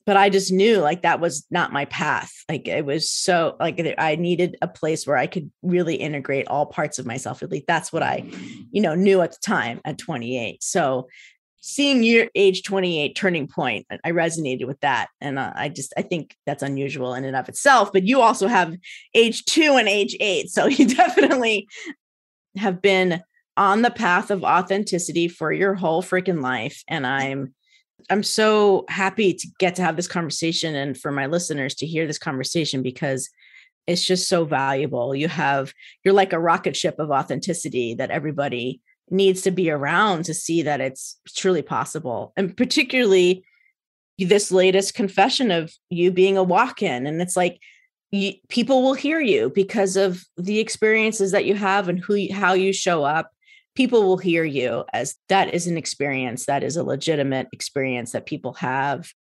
[0.06, 2.32] But I just knew like that was not my path.
[2.48, 6.66] Like it was so like I needed a place where I could really integrate all
[6.66, 7.44] parts of myself.
[7.44, 8.24] At least that's what I,
[8.72, 10.64] you know, knew at the time at 28.
[10.64, 11.06] So
[11.60, 16.02] seeing your age 28 turning point i resonated with that and uh, i just i
[16.02, 18.76] think that's unusual in and of itself but you also have
[19.14, 21.66] age two and age eight so you definitely
[22.56, 23.22] have been
[23.56, 27.54] on the path of authenticity for your whole freaking life and i'm
[28.08, 32.06] i'm so happy to get to have this conversation and for my listeners to hear
[32.06, 33.28] this conversation because
[33.86, 35.16] it's just so valuable.
[35.16, 35.72] You have
[36.04, 38.80] you're like a rocket ship of authenticity that everybody
[39.10, 42.32] needs to be around to see that it's truly possible.
[42.36, 43.44] And particularly
[44.18, 47.06] this latest confession of you being a walk in.
[47.06, 47.58] And it's like,
[48.10, 52.54] you, people will hear you because of the experiences that you have and who how
[52.54, 53.30] you show up
[53.76, 58.26] people will hear you as that is an experience that is a legitimate experience that
[58.26, 59.12] people have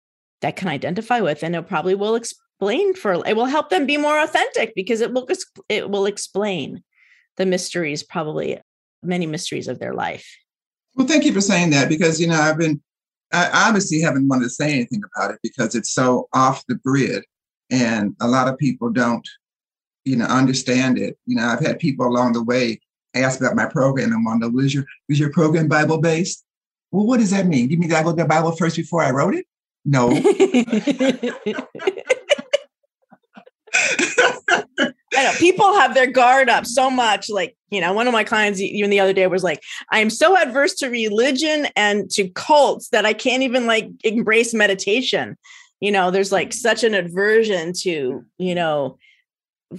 [0.42, 3.98] that can identify with and it probably will explain for it will help them be
[3.98, 5.28] more authentic because it will
[5.70, 6.84] it will explain
[7.38, 8.60] the mysteries probably
[9.04, 10.28] many mysteries of their life.
[10.96, 12.82] Well, thank you for saying that because, you know, I've been,
[13.32, 17.24] I obviously haven't wanted to say anything about it because it's so off the grid
[17.70, 19.28] and a lot of people don't,
[20.04, 21.18] you know, understand it.
[21.26, 22.80] You know, I've had people along the way
[23.14, 26.44] ask about my program and wonder, was your, was your program Bible based?
[26.92, 27.70] Well, what does that mean?
[27.70, 29.46] You mean that I go to the Bible first before I wrote it?
[29.86, 30.10] No.
[35.20, 37.30] I know people have their guard up so much.
[37.30, 40.10] Like, you know, one of my clients even the other day was like, I am
[40.10, 45.38] so adverse to religion and to cults that I can't even like embrace meditation.
[45.80, 46.54] You know, there's like mm.
[46.54, 48.98] such an aversion to, you know,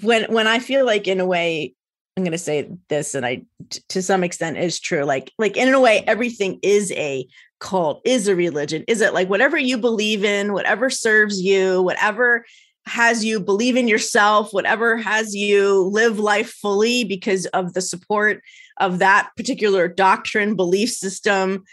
[0.03, 1.74] when when I feel like in a way,
[2.16, 5.05] I'm gonna say this, and I t- to some extent is true.
[5.05, 7.26] Like, like in a way, everything is a
[7.59, 8.84] cult, is a religion.
[8.88, 12.45] Is it like whatever you believe in, whatever serves you, whatever
[12.87, 18.43] has you believe in yourself, whatever has you live life fully because of the support
[18.78, 21.64] of that particular doctrine, belief system,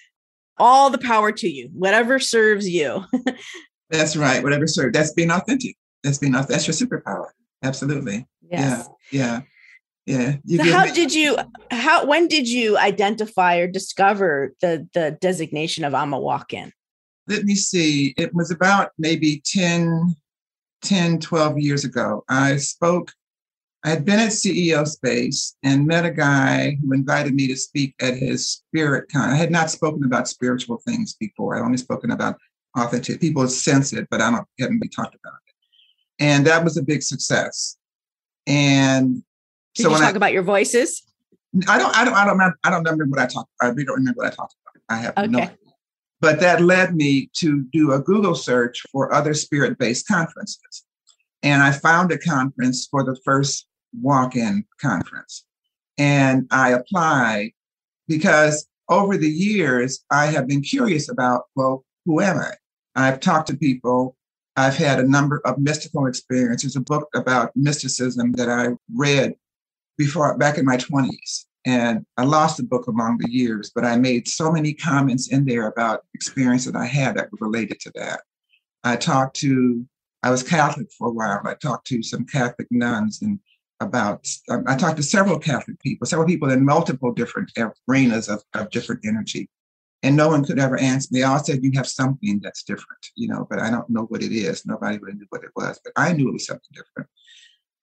[0.57, 3.03] all the power to you, whatever serves you.
[3.89, 4.43] That's right.
[4.43, 4.93] Whatever serves.
[4.93, 5.77] That's being authentic.
[6.03, 6.65] That's being authentic.
[6.65, 7.27] that's your superpower.
[7.63, 8.27] Absolutely.
[8.49, 8.87] Yes.
[9.11, 9.41] Yeah.
[10.05, 10.35] Yeah.
[10.45, 10.63] Yeah.
[10.63, 11.37] So how me- did you
[11.71, 16.71] how when did you identify or discover the the designation of I'm a walk-in?
[17.27, 18.13] Let me see.
[18.17, 20.15] It was about maybe 10,
[20.83, 22.23] 10, 12 years ago.
[22.29, 23.11] I spoke,
[23.83, 27.95] I had been at CEO Space and met a guy who invited me to speak
[28.01, 29.29] at his spirit con.
[29.29, 31.55] I had not spoken about spiritual things before.
[31.55, 32.37] I'd only spoken about
[32.77, 33.21] authentic.
[33.21, 35.53] People sense it, but I don't haven't we talked about it.
[36.19, 37.77] And that was a big success.
[38.45, 39.23] And
[39.75, 41.03] did so you talk I, about your voices?
[41.67, 41.95] I don't.
[41.95, 42.13] I don't.
[42.13, 42.57] I don't remember.
[42.63, 43.49] I don't remember what I talked.
[43.61, 44.81] I really don't remember what I talked about.
[44.89, 45.27] I have okay.
[45.27, 45.39] no.
[45.39, 45.57] Idea.
[46.19, 50.85] But that led me to do a Google search for other spirit-based conferences,
[51.43, 53.67] and I found a conference for the first
[54.01, 55.45] walk-in conference,
[55.97, 57.51] and I applied
[58.07, 62.53] because over the years I have been curious about well, who am I?
[62.95, 64.15] I've talked to people.
[64.55, 66.75] I've had a number of mystical experiences.
[66.75, 69.35] A book about mysticism that I read
[69.97, 71.45] before back in my 20s.
[71.67, 75.43] And I lost the book along the years, but I made so many comments in
[75.43, 78.21] there about experience that I had that were related to that.
[78.85, 79.85] I talked to,
[80.23, 81.41] I was Catholic for a while.
[81.43, 83.37] I talked to some Catholic nuns and
[83.81, 87.51] about, I talked to several Catholic people, several people in multiple different
[87.89, 89.49] arenas of, of different energy.
[90.03, 91.09] And no one could ever answer.
[91.11, 94.23] They all said, you have something that's different, you know, but I don't know what
[94.23, 94.65] it is.
[94.65, 97.09] Nobody really knew what it was, but I knew it was something different.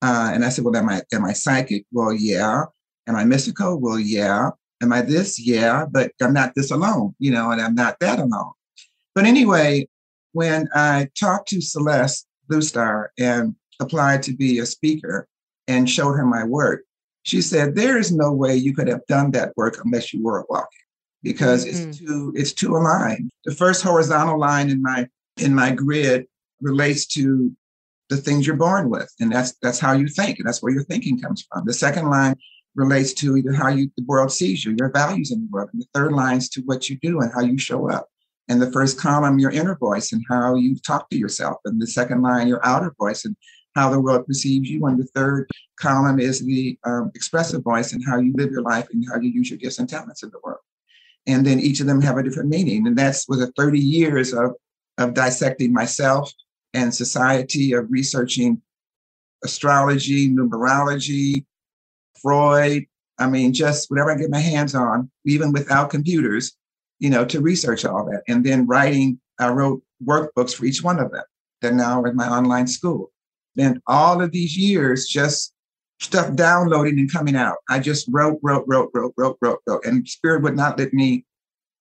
[0.01, 1.85] Uh, and I said, well, am I, am I psychic?
[1.93, 2.63] Well, yeah.
[3.07, 3.79] Am I mystical?
[3.79, 4.51] Well, yeah.
[4.83, 5.41] Am I this?
[5.41, 5.87] Yeah.
[5.91, 8.53] But I'm not this alone, you know, and I'm not that alone.
[9.15, 9.89] But anyway,
[10.33, 15.29] when I talked to Celeste Blue Star and applied to be a speaker
[15.69, 16.85] and showed her my work,
[17.23, 20.41] she said, there is no way you could have done that work unless you were
[20.41, 20.85] a walk-in
[21.23, 21.89] because mm-hmm.
[21.89, 23.31] it's too it's too aligned.
[23.45, 26.27] The first horizontal line in my in my grid
[26.61, 27.51] relates to
[28.11, 29.13] the things you're born with.
[29.19, 30.39] And that's that's how you think.
[30.39, 31.65] And that's where your thinking comes from.
[31.65, 32.37] The second line
[32.75, 35.71] relates to either how you the world sees you, your values in the world.
[35.73, 38.09] And the third line is to what you do and how you show up.
[38.49, 41.59] And the first column, your inner voice and how you talk to yourself.
[41.65, 43.37] And the second line, your outer voice and
[43.75, 44.85] how the world perceives you.
[44.87, 45.49] And the third
[45.81, 49.31] column is the um, expressive voice and how you live your life and how you
[49.31, 50.61] use your gifts and talents in the world.
[51.27, 52.87] And then each of them have a different meaning.
[52.87, 54.53] And that's with a 30 years of,
[54.99, 56.31] of dissecting myself
[56.75, 58.61] and society of researching
[59.43, 61.45] astrology, numerology,
[62.25, 62.87] Freud.
[63.19, 66.57] I mean, just whatever I get my hands on, even without computers,
[66.99, 68.23] you know, to research all that.
[68.27, 71.23] And then writing, I wrote workbooks for each one of them
[71.61, 73.13] that now in my online school.
[73.55, 75.53] Then all of these years, just
[76.01, 77.59] stuff downloading and coming out.
[77.69, 79.85] I just wrote, wrote, wrote, wrote, wrote, wrote, wrote.
[79.85, 81.25] And Spirit would not let me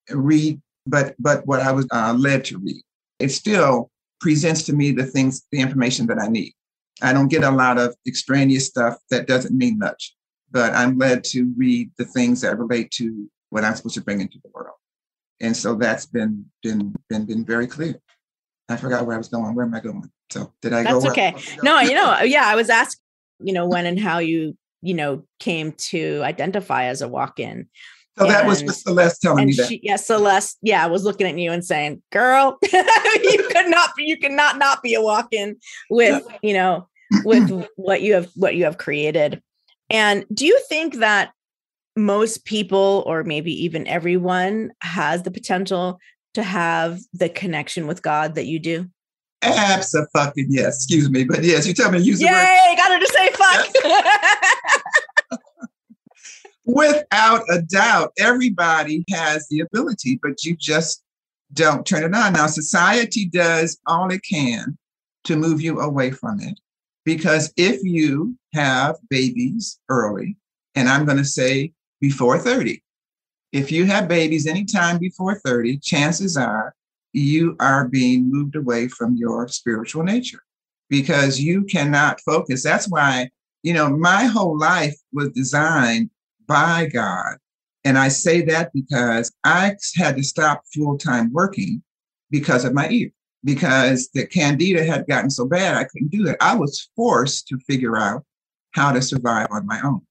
[0.09, 2.81] read, but but what I was uh, led to read.
[3.19, 3.89] It still
[4.19, 6.53] presents to me the things, the information that I need.
[7.01, 10.15] I don't get a lot of extraneous stuff that doesn't mean much,
[10.53, 14.21] but I'm led to read the things that relate to what I'm supposed to bring
[14.21, 14.75] into the world.
[15.41, 17.99] And so that's been been been been very clear.
[18.69, 19.55] I forgot where I was going.
[19.55, 20.09] Where am I going?
[20.31, 21.01] So did I that's go?
[21.01, 21.35] That's okay.
[21.63, 23.01] No, you know, yeah, I was asking,
[23.39, 27.67] you know, when and how you, you know, came to identify as a walk-in.
[28.17, 29.67] So and, that was with Celeste telling me that.
[29.67, 34.03] She, yeah, Celeste, yeah, was looking at you and saying, "Girl, you could not be,
[34.03, 35.57] you cannot not be a walk-in
[35.89, 36.87] with, you know,
[37.25, 39.41] with what you have what you have created."
[39.93, 41.31] And do you think that
[41.95, 45.99] most people, or maybe even everyone, has the potential
[46.33, 48.89] to have the connection with God that you do?
[49.43, 50.77] Absolutely, yes.
[50.77, 52.77] Excuse me, but yes, you tell me to use Yay, the word.
[52.77, 53.29] got her to say
[55.31, 55.39] fuck.
[56.65, 61.03] Without a doubt, everybody has the ability, but you just
[61.53, 62.33] don't turn it on.
[62.33, 64.77] Now, society does all it can
[65.25, 66.57] to move you away from it.
[67.05, 70.37] Because if you have babies early,
[70.75, 72.83] and I'm going to say before 30,
[73.51, 76.73] if you have babies anytime before 30, chances are
[77.13, 80.41] you are being moved away from your spiritual nature
[80.89, 82.63] because you cannot focus.
[82.63, 83.29] That's why,
[83.61, 86.09] you know, my whole life was designed
[86.47, 87.37] by God.
[87.85, 91.83] And I say that because I had to stop full time working
[92.31, 93.11] because of my ear,
[93.43, 96.37] because the candida had gotten so bad I couldn't do it.
[96.41, 98.25] I was forced to figure out
[98.73, 100.01] how to survive on my own.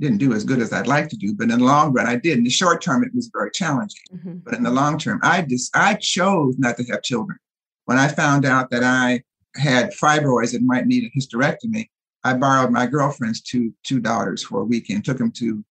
[0.00, 2.16] Didn't do as good as I'd like to do, but in the long run, I
[2.16, 2.38] did.
[2.38, 4.02] In the short term, it was very challenging.
[4.14, 4.36] Mm-hmm.
[4.44, 7.38] But in the long term, I just I chose not to have children.
[7.86, 9.22] When I found out that I
[9.56, 11.88] had fibroids and might need a hysterectomy,
[12.22, 15.64] I borrowed my girlfriend's two two daughters for a weekend, took them to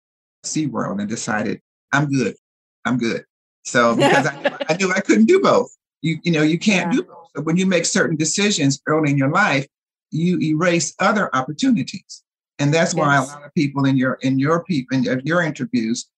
[0.43, 1.61] SeaWorld and decided
[1.93, 2.35] I'm good.
[2.83, 3.23] I'm good.
[3.63, 5.69] So because I, I, knew I couldn't do both.
[6.01, 6.97] You you know, you can't yeah.
[6.97, 7.29] do both.
[7.35, 9.67] So when you make certain decisions early in your life,
[10.11, 12.23] you erase other opportunities.
[12.59, 13.29] And that's why yes.
[13.29, 16.09] a lot of people in your in your people in your interviews,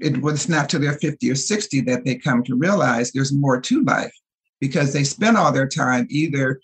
[0.00, 3.60] it was not till they're 50 or 60 that they come to realize there's more
[3.60, 4.14] to life
[4.60, 6.60] because they spend all their time either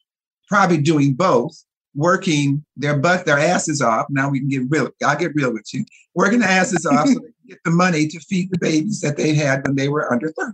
[0.49, 1.65] probably doing both,
[1.95, 4.07] working their butt, their asses off.
[4.11, 7.15] Now we can get real, I'll get real with you, working their asses off so
[7.15, 10.13] they can get the money to feed the babies that they had when they were
[10.13, 10.53] under 30.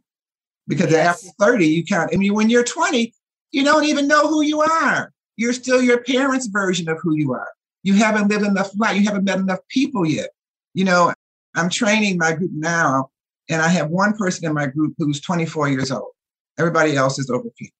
[0.69, 1.25] Because yes.
[1.25, 3.13] after 30, you can't, I mean, when you're 20,
[3.51, 5.13] you don't even know who you are.
[5.41, 7.49] You're still your parents' version of who you are.
[7.83, 8.99] You haven't lived enough life.
[8.99, 10.29] You haven't met enough people yet.
[10.75, 11.15] You know,
[11.55, 13.09] I'm training my group now,
[13.49, 16.11] and I have one person in my group who's 24 years old.
[16.59, 17.73] Everybody else is over 50.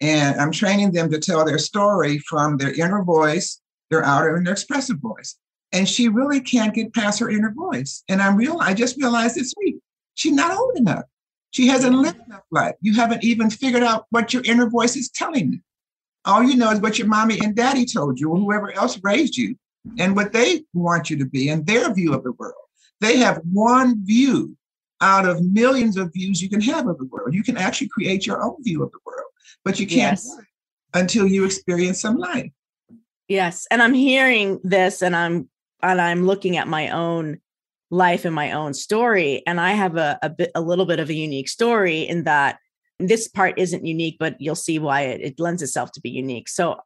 [0.00, 3.60] And I'm training them to tell their story from their inner voice,
[3.90, 5.36] their outer and their expressive voice.
[5.70, 8.02] And she really can't get past her inner voice.
[8.08, 9.76] And I'm real, I just realized this week,
[10.16, 11.04] she's not old enough.
[11.52, 12.74] She hasn't lived enough life.
[12.80, 15.60] You haven't even figured out what your inner voice is telling you.
[16.24, 19.36] All you know is what your mommy and daddy told you, or whoever else raised
[19.36, 19.56] you,
[19.98, 22.54] and what they want you to be and their view of the world.
[23.00, 24.56] They have one view
[25.00, 27.32] out of millions of views you can have of the world.
[27.32, 29.20] You can actually create your own view of the world
[29.64, 30.36] but you can't yes.
[30.94, 32.50] until you experience some life.
[33.28, 35.48] Yes, and I'm hearing this, and I'm
[35.82, 37.40] and I'm looking at my own
[37.90, 41.08] life and my own story, and I have a a bit a little bit of
[41.08, 42.58] a unique story in that
[43.08, 46.48] this part isn't unique, but you'll see why it, it lends itself to be unique.
[46.48, 46.80] So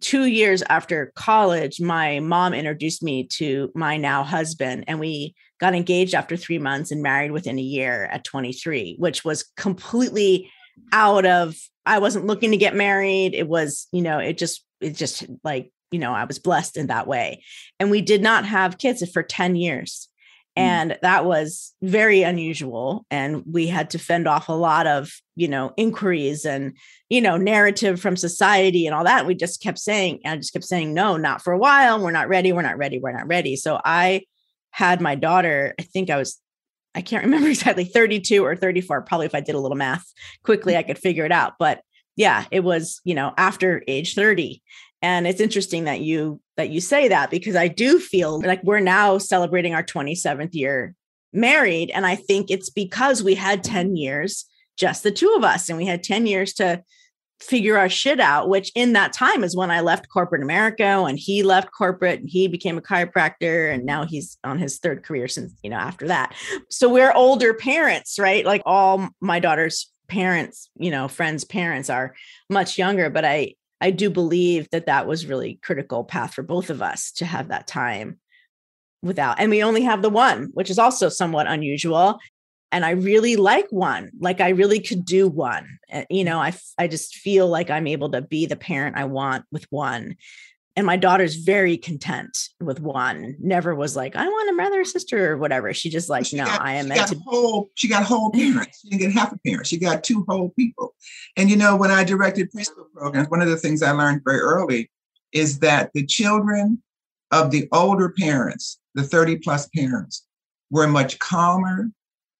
[0.00, 5.74] two years after college, my mom introduced me to my now husband, and we got
[5.74, 10.50] engaged after three months and married within a year at 23, which was completely
[10.92, 13.34] out of I wasn't looking to get married.
[13.34, 16.88] It was, you know, it just, it just like, you know, I was blessed in
[16.88, 17.42] that way.
[17.78, 20.08] And we did not have kids for 10 years.
[20.58, 20.62] Mm.
[20.62, 23.06] And that was very unusual.
[23.10, 26.76] And we had to fend off a lot of, you know, inquiries and,
[27.08, 29.26] you know, narrative from society and all that.
[29.26, 32.02] We just kept saying, I just kept saying, no, not for a while.
[32.02, 32.52] We're not ready.
[32.52, 32.98] We're not ready.
[32.98, 33.56] We're not ready.
[33.56, 34.22] So I
[34.70, 36.40] had my daughter, I think I was
[36.94, 39.02] I can't remember exactly 32 or 34.
[39.02, 41.54] Probably if I did a little math quickly, I could figure it out.
[41.58, 41.82] But
[42.16, 44.62] yeah, it was, you know, after age 30.
[45.02, 48.80] And it's interesting that you that you say that because I do feel like we're
[48.80, 50.94] now celebrating our 27th year
[51.32, 51.90] married.
[51.90, 54.44] And I think it's because we had 10 years,
[54.76, 56.82] just the two of us, and we had 10 years to
[57.40, 61.18] figure our shit out, which in that time is when I left corporate America and
[61.18, 65.28] he left corporate and he became a chiropractor and now he's on his third career
[65.28, 66.34] since, you know, after that.
[66.68, 68.44] So we're older parents, right?
[68.44, 72.14] Like all my daughter's parents, you know, friends' parents are
[72.50, 76.70] much younger, but I I do believe that that was really critical path for both
[76.70, 78.18] of us to have that time
[79.02, 82.18] without and we only have the one, which is also somewhat unusual
[82.72, 84.10] and I really like one.
[84.20, 85.78] Like I really could do one.
[85.88, 89.04] Eh, you know, I I just feel like I'm able to be the parent I
[89.04, 90.16] want with one.
[90.80, 93.36] And my daughter's very content with one.
[93.38, 95.74] Never was like, I want a brother or sister or whatever.
[95.74, 97.18] She just like, she no, got, I am meant to.
[97.26, 98.80] Whole, she got whole parents.
[98.80, 99.66] She didn't get half a parent.
[99.66, 100.94] She got two whole people.
[101.36, 104.38] And you know, when I directed preschool programs, one of the things I learned very
[104.38, 104.90] early
[105.32, 106.82] is that the children
[107.30, 110.26] of the older parents, the 30 plus parents,
[110.70, 111.90] were much calmer,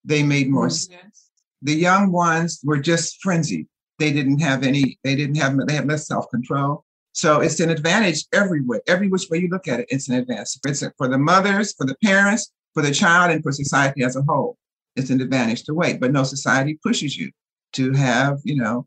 [0.03, 0.95] they made more mm-hmm.
[0.95, 1.31] sense.
[1.61, 3.67] The young ones were just frenzied.
[3.99, 6.87] They didn't have any, they didn't have, they had less self-control.
[7.21, 10.57] So it's an advantage everywhere, every which way you look at it, it's an advantage.
[10.65, 14.23] It's for the mothers, for the parents, for the child, and for society as a
[14.23, 14.57] whole.
[14.97, 17.31] It's an advantage to wait, but no society pushes you
[17.75, 18.87] to have, you know,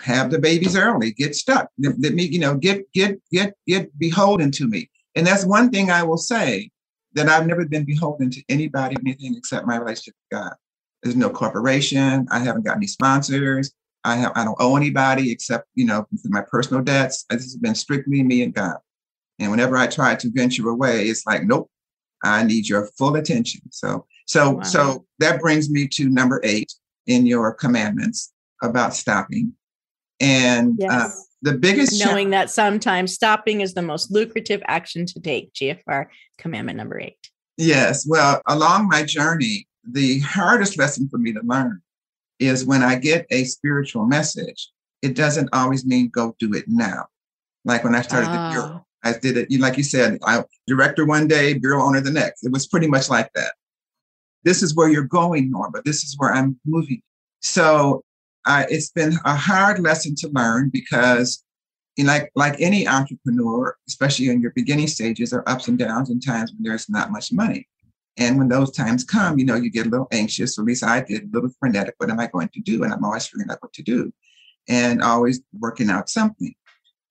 [0.00, 4.50] have the babies early, get stuck, let me, you know, get, get, get, get beholden
[4.50, 4.90] to me.
[5.14, 6.70] And that's one thing I will say
[7.12, 10.54] that I've never been beholden to anybody, anything except my relationship with God.
[11.04, 12.26] There's no corporation.
[12.32, 13.72] I haven't got any sponsors.
[14.08, 17.24] I have I don't owe anybody except you know my personal debts.
[17.30, 18.76] This has been strictly me and God.
[19.38, 21.70] And whenever I try to venture away, it's like, nope,
[22.24, 23.60] I need your full attention.
[23.70, 24.62] So so wow.
[24.62, 26.72] so that brings me to number eight
[27.06, 28.32] in your commandments
[28.62, 29.52] about stopping.
[30.20, 30.92] And uh, yes.
[30.92, 36.06] uh, the biggest knowing that sometimes stopping is the most lucrative action to take gfr
[36.36, 41.80] commandment number eight yes well along my journey the hardest lesson for me to learn
[42.38, 44.70] is when i get a spiritual message
[45.02, 47.06] it doesn't always mean go do it now.
[47.64, 49.08] Like when i started the bureau ah.
[49.08, 52.44] i did it like you said i director one day bureau owner the next.
[52.44, 53.52] It was pretty much like that.
[54.44, 55.82] This is where you're going norma.
[55.84, 57.02] This is where i'm moving.
[57.40, 58.02] So
[58.46, 61.44] uh, it's been a hard lesson to learn because
[61.96, 65.78] you know, like like any entrepreneur, especially in your beginning stages, there are ups and
[65.78, 67.68] downs and times when there's not much money.
[68.18, 70.82] And when those times come, you know, you get a little anxious, or at least
[70.82, 71.94] I did, a little frenetic.
[71.98, 72.82] What am I going to do?
[72.82, 74.12] And I'm always figuring out what to do
[74.68, 76.54] and always working out something.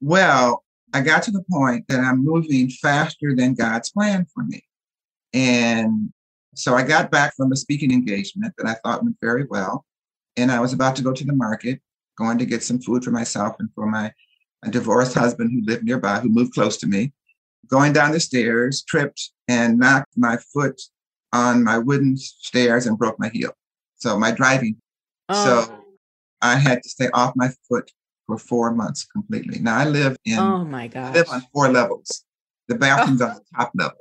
[0.01, 4.63] Well, I got to the point that I'm moving faster than God's plan for me.
[5.33, 6.11] And
[6.55, 9.85] so I got back from a speaking engagement that I thought went very well.
[10.35, 11.81] And I was about to go to the market,
[12.17, 14.11] going to get some food for myself and for my
[14.69, 17.13] divorced husband who lived nearby, who moved close to me.
[17.67, 20.81] Going down the stairs, tripped and knocked my foot
[21.33, 23.51] on my wooden stairs and broke my heel.
[23.95, 24.77] So my driving.
[25.29, 25.45] Oh.
[25.45, 25.83] So
[26.41, 27.91] I had to stay off my foot
[28.25, 29.59] for four months completely.
[29.59, 32.23] Now I live in oh my god, live on four levels.
[32.67, 33.27] The bathroom's oh.
[33.27, 33.97] on the top level.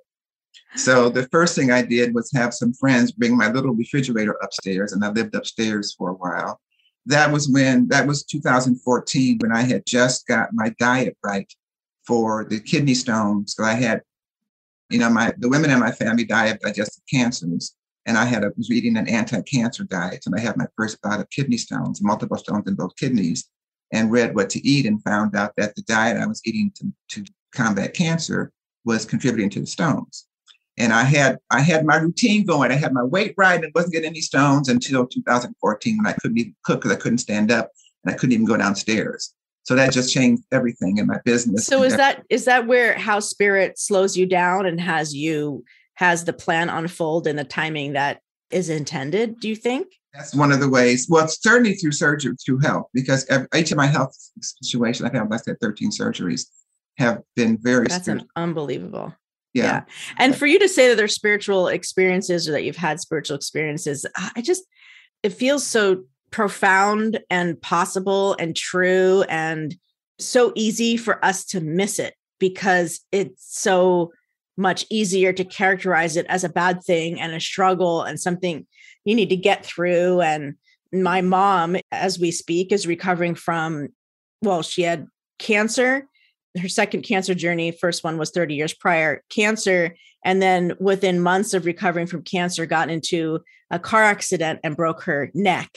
[0.75, 4.93] So the first thing I did was have some friends bring my little refrigerator upstairs,
[4.93, 6.61] and I lived upstairs for a while.
[7.07, 11.51] That was when that was 2014 when I had just got my diet right
[12.07, 13.55] for the kidney stones.
[13.57, 14.03] So I had,
[14.91, 17.75] you know, my the women in my family died of digestive cancers,
[18.07, 21.21] and I had a, was reading an anti-cancer diet, and I had my first bout
[21.21, 23.49] of kidney stones, multiple stones in both kidneys,
[23.93, 26.93] and read what to eat, and found out that the diet I was eating to,
[27.11, 28.53] to combat cancer
[28.85, 30.27] was contributing to the stones.
[30.79, 32.71] And I had I had my routine going.
[32.71, 36.39] I had my weight right, and wasn't getting any stones until 2014 when I couldn't
[36.39, 37.71] even cook because I couldn't stand up
[38.05, 39.35] and I couldn't even go downstairs.
[39.67, 41.67] So that just changed everything in my business.
[41.67, 45.65] So is that is that where how spirit slows you down and has you
[45.95, 48.21] has the plan unfold in the timing that
[48.53, 49.89] is intended, do you think?
[50.15, 51.09] That's one of the ways.
[51.11, 55.41] Well, certainly through surgery, through health, because each of my health situation, I've had, like
[55.41, 56.47] I said, 13 surgeries,
[56.99, 59.15] have been very That's unbelievable.
[59.53, 59.65] Yeah.
[59.65, 59.83] yeah.
[60.17, 64.07] And for you to say that there's spiritual experiences or that you've had spiritual experiences,
[64.17, 64.63] I just,
[65.25, 69.77] it feels so profound and possible and true and
[70.19, 74.13] so easy for us to miss it because it's so
[74.57, 78.67] much easier to characterize it as a bad thing and a struggle and something
[79.05, 80.21] you need to get through.
[80.23, 80.55] And
[80.93, 83.89] my mom, as we speak, is recovering from,
[84.43, 85.07] well, she had
[85.39, 86.09] cancer.
[86.59, 89.95] Her second cancer journey, first one was 30 years prior, cancer.
[90.25, 95.03] And then within months of recovering from cancer, got into a car accident and broke
[95.03, 95.71] her neck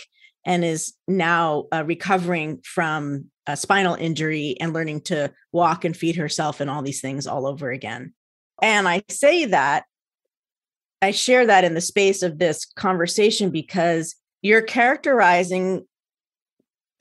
[0.45, 6.15] and is now uh, recovering from a spinal injury and learning to walk and feed
[6.15, 8.13] herself and all these things all over again.
[8.61, 9.85] And I say that,
[11.01, 15.85] I share that in the space of this conversation because you're characterizing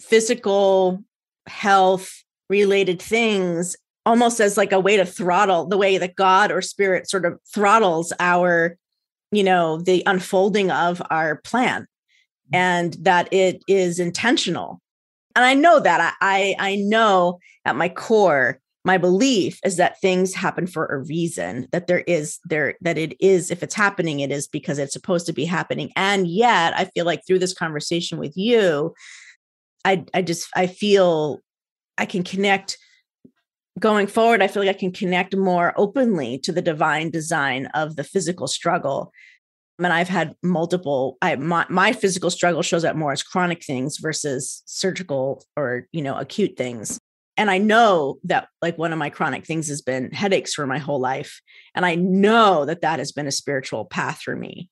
[0.01, 1.03] physical
[1.47, 3.77] health related things
[4.07, 7.39] almost as like a way to throttle the way that God or spirit sort of
[7.53, 8.77] throttles our,
[9.33, 11.87] you know, the unfolding of our plan
[12.53, 14.81] and that it is intentional.
[15.37, 20.33] And I know that I, I know at my core my belief is that things
[20.33, 24.31] happen for a reason that there is there that it is if it's happening it
[24.31, 28.19] is because it's supposed to be happening and yet i feel like through this conversation
[28.19, 28.95] with you
[29.85, 31.41] i i just i feel
[31.99, 32.79] i can connect
[33.79, 37.97] going forward i feel like i can connect more openly to the divine design of
[37.97, 39.13] the physical struggle
[39.79, 41.17] and I've had multiple.
[41.23, 46.03] I my, my physical struggle shows up more as chronic things versus surgical or you
[46.03, 46.99] know acute things
[47.39, 50.79] and I know that like one of my chronic things has been headaches for my
[50.79, 51.41] whole life.
[51.73, 54.69] And I know that that has been a spiritual path for me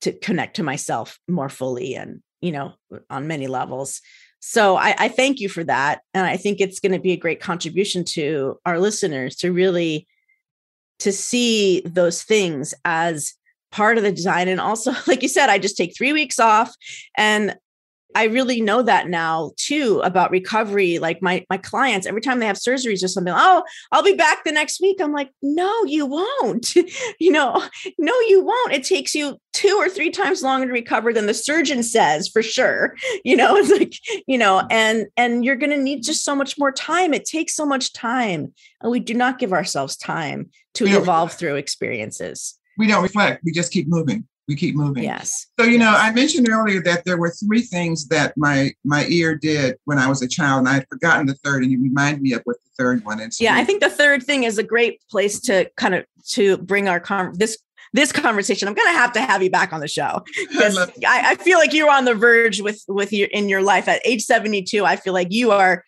[0.00, 2.74] to connect to myself more fully and, you know,
[3.08, 4.00] on many levels.
[4.40, 6.00] So I, I thank you for that.
[6.12, 10.08] And I think it's going to be a great contribution to our listeners to really
[10.98, 13.34] to see those things as
[13.76, 16.74] part of the design and also like you said i just take 3 weeks off
[17.16, 17.56] and
[18.16, 20.98] I really know that now too about recovery.
[20.98, 23.62] Like my my clients, every time they have surgeries or something, oh,
[23.92, 25.02] I'll be back the next week.
[25.02, 26.74] I'm like, no, you won't.
[27.20, 27.62] you know,
[27.98, 28.72] no, you won't.
[28.72, 32.42] It takes you two or three times longer to recover than the surgeon says for
[32.42, 32.94] sure.
[33.22, 33.92] You know, it's like,
[34.26, 37.12] you know, and and you're gonna need just so much more time.
[37.12, 38.54] It takes so much time.
[38.80, 42.58] And we do not give ourselves time to evolve through experiences.
[42.78, 45.02] We don't reflect, we just keep moving we keep moving.
[45.02, 45.46] Yes.
[45.58, 49.34] So you know, I mentioned earlier that there were three things that my my ear
[49.34, 52.20] did when I was a child, and I had forgotten the third, and you remind
[52.20, 53.40] me of what the third one is.
[53.40, 56.88] Yeah, I think the third thing is a great place to kind of to bring
[56.88, 57.58] our con- this
[57.92, 58.68] this conversation.
[58.68, 61.58] I'm going to have to have you back on the show because I, I, feel
[61.58, 64.84] like you're on the verge with with your in your life at age 72.
[64.84, 65.84] I feel like you are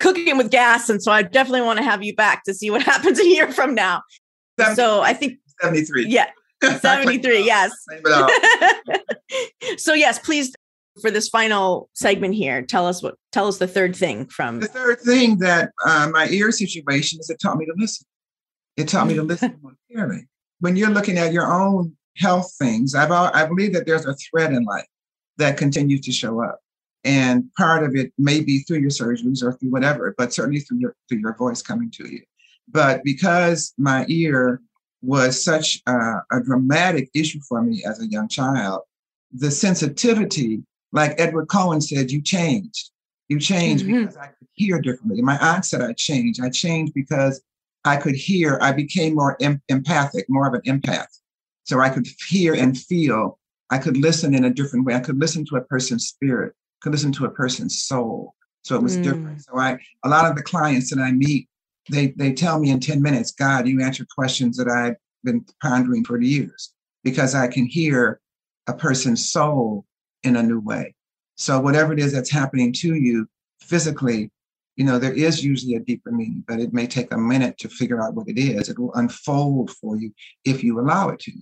[0.00, 2.82] cooking with gas, and so I definitely want to have you back to see what
[2.92, 4.02] happens a year from now.
[4.74, 6.06] So I think 73.
[6.08, 6.30] Yeah,
[6.62, 7.72] 73, yes.
[9.76, 10.52] so yes, please
[11.00, 14.66] for this final segment here, tell us what tell us the third thing from the
[14.66, 18.06] third thing that uh, my ear situation is it taught me to listen.
[18.76, 20.26] It taught me to listen more clearly.
[20.60, 24.52] When you're looking at your own health things, I've I believe that there's a thread
[24.52, 24.86] in life
[25.38, 26.60] that continues to show up.
[27.02, 30.78] And part of it may be through your surgeries or through whatever, but certainly through
[30.78, 32.22] your through your voice coming to you.
[32.68, 34.60] But because my ear
[35.02, 35.92] was such a,
[36.32, 38.82] a dramatic issue for me as a young child,
[39.32, 40.62] the sensitivity,
[40.92, 42.90] like Edward Cohen said, you changed.
[43.28, 44.00] You changed mm-hmm.
[44.00, 45.22] because I could hear differently.
[45.22, 46.42] My aunt said I changed.
[46.42, 47.40] I changed because
[47.84, 48.58] I could hear.
[48.60, 51.06] I became more em- empathic, more of an empath.
[51.64, 53.38] So I could hear and feel.
[53.70, 54.94] I could listen in a different way.
[54.94, 58.34] I could listen to a person's spirit, could listen to a person's soul.
[58.62, 59.04] So it was mm.
[59.04, 59.42] different.
[59.42, 61.48] So I, a lot of the clients that I meet,
[61.90, 66.04] they they tell me in 10 minutes, God, you answer questions that I've been pondering
[66.04, 66.72] for years
[67.04, 68.20] because I can hear
[68.66, 69.84] a person's soul
[70.22, 70.94] in a new way.
[71.36, 73.26] So whatever it is that's happening to you
[73.62, 74.30] physically,
[74.76, 77.68] you know, there is usually a deeper meaning, but it may take a minute to
[77.68, 78.68] figure out what it is.
[78.68, 80.12] It will unfold for you
[80.44, 81.32] if you allow it to.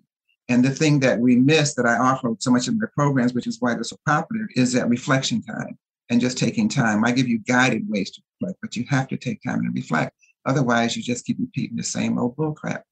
[0.48, 3.46] And the thing that we miss that I offer so much in my programs, which
[3.46, 7.04] is why they're so popular, is that reflection time and just taking time.
[7.04, 10.16] I give you guided ways to reflect, but you have to take time to reflect.
[10.46, 12.82] Otherwise, you just keep repeating the same old bullcrap.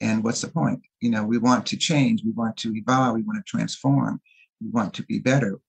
[0.00, 0.80] And what's the point?
[1.00, 4.20] You know, we want to change, we want to evolve, we want to transform,
[4.60, 5.60] we want to be better.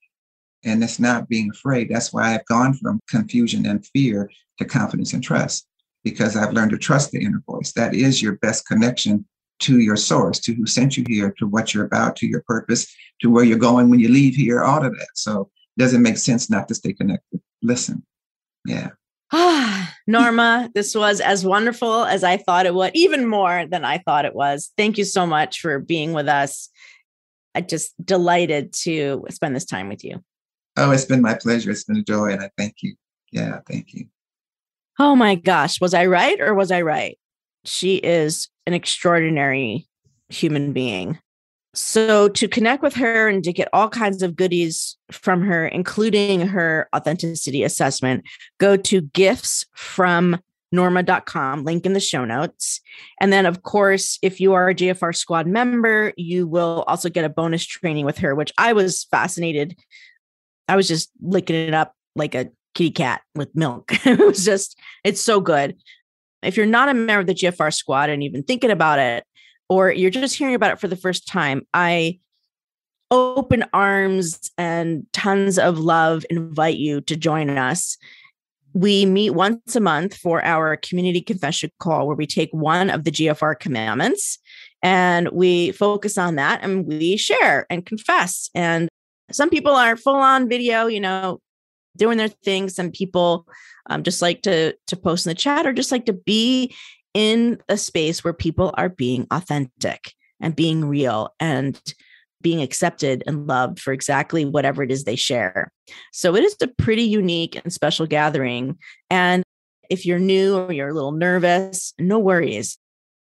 [0.63, 1.89] And it's not being afraid.
[1.89, 5.67] That's why I've gone from confusion and fear to confidence and trust,
[6.03, 7.71] because I've learned to trust the inner voice.
[7.73, 9.25] That is your best connection
[9.59, 12.91] to your source, to who sent you here, to what you're about, to your purpose,
[13.21, 15.07] to where you're going when you leave here, all of that.
[15.13, 17.39] So it doesn't make sense not to stay connected.
[17.61, 18.03] Listen.
[18.65, 18.89] Yeah.
[19.31, 23.97] Ah, Norma, this was as wonderful as I thought it would, even more than I
[23.99, 24.71] thought it was.
[24.77, 26.69] Thank you so much for being with us.
[27.55, 30.23] I just delighted to spend this time with you.
[30.77, 31.71] Oh, it's been my pleasure.
[31.71, 32.95] It's been a joy, and I thank you.
[33.31, 34.07] Yeah, thank you.
[34.99, 37.17] Oh my gosh, was I right or was I right?
[37.63, 39.87] She is an extraordinary
[40.29, 41.19] human being.
[41.75, 46.47] So, to connect with her and to get all kinds of goodies from her, including
[46.47, 48.23] her authenticity assessment,
[48.59, 50.39] go to gifts from
[50.71, 52.81] norma.com, link in the show notes.
[53.19, 57.25] And then, of course, if you are a GFR squad member, you will also get
[57.25, 59.77] a bonus training with her, which I was fascinated.
[60.67, 63.91] I was just licking it up like a kitty cat with milk.
[64.05, 65.75] it was just, it's so good.
[66.41, 69.25] If you're not a member of the GFR squad and you've thinking about it,
[69.69, 72.19] or you're just hearing about it for the first time, I
[73.11, 77.97] open arms and tons of love invite you to join us.
[78.73, 83.03] We meet once a month for our community confession call where we take one of
[83.03, 84.37] the GFR commandments
[84.83, 88.49] and we focus on that and we share and confess.
[88.53, 88.89] And
[89.31, 91.39] some people are full on video, you know,
[91.97, 92.69] doing their thing.
[92.69, 93.47] Some people
[93.89, 96.75] um, just like to to post in the chat or just like to be
[97.15, 101.81] in a space where people are being authentic and being real and
[102.41, 105.71] being accepted and loved for exactly whatever it is they share.
[106.11, 108.77] So it is a pretty unique and special gathering.
[109.09, 109.41] And
[109.89, 112.77] if you're new or you're a little nervous, no worries.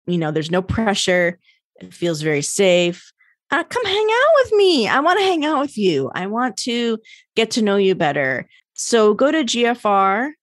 [0.07, 1.37] You know, there's no pressure.
[1.81, 3.11] It feels very safe.
[3.51, 4.87] Uh, come hang out with me.
[4.87, 6.09] I want to hang out with you.
[6.15, 6.97] I want to
[7.35, 8.47] get to know you better.
[8.73, 10.33] So go to gfr.life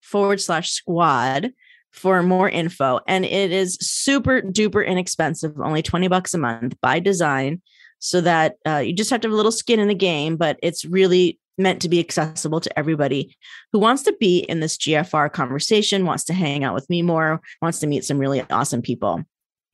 [0.00, 1.52] forward slash squad
[1.94, 3.00] for more info.
[3.06, 7.62] And it is super duper inexpensive, only 20 bucks a month by design,
[8.00, 10.58] so that uh, you just have to have a little skin in the game, but
[10.62, 13.36] it's really meant to be accessible to everybody
[13.72, 17.40] who wants to be in this GFR conversation, wants to hang out with me more,
[17.62, 19.22] wants to meet some really awesome people.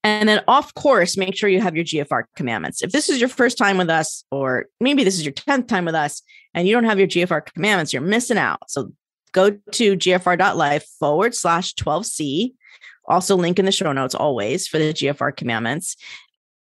[0.04, 2.82] And then, of course, make sure you have your GFR commandments.
[2.82, 5.84] If this is your first time with us, or maybe this is your 10th time
[5.84, 6.22] with us,
[6.54, 8.70] and you don't have your GFR commandments, you're missing out.
[8.70, 8.92] So
[9.32, 12.54] go to gfr.life forward slash 12C.
[13.08, 15.96] Also, link in the show notes always for the GFR commandments.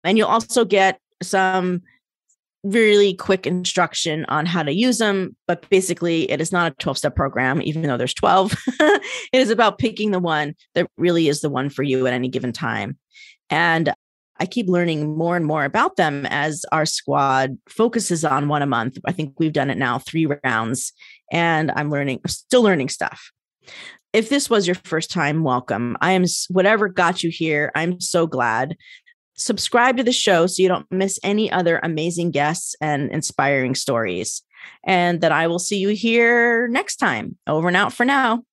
[0.03, 1.81] And you'll also get some
[2.63, 5.35] really quick instruction on how to use them.
[5.47, 8.55] But basically, it is not a 12 step program, even though there's 12.
[8.79, 9.01] it
[9.33, 12.51] is about picking the one that really is the one for you at any given
[12.51, 12.97] time.
[13.49, 13.93] And
[14.39, 18.67] I keep learning more and more about them as our squad focuses on one a
[18.67, 18.97] month.
[19.05, 20.93] I think we've done it now three rounds,
[21.31, 23.31] and I'm learning, still learning stuff.
[24.13, 25.97] If this was your first time, welcome.
[26.01, 27.71] I am whatever got you here.
[27.75, 28.75] I'm so glad.
[29.35, 34.41] Subscribe to the show so you don't miss any other amazing guests and inspiring stories.
[34.83, 37.37] And that I will see you here next time.
[37.45, 38.43] Over and out for now.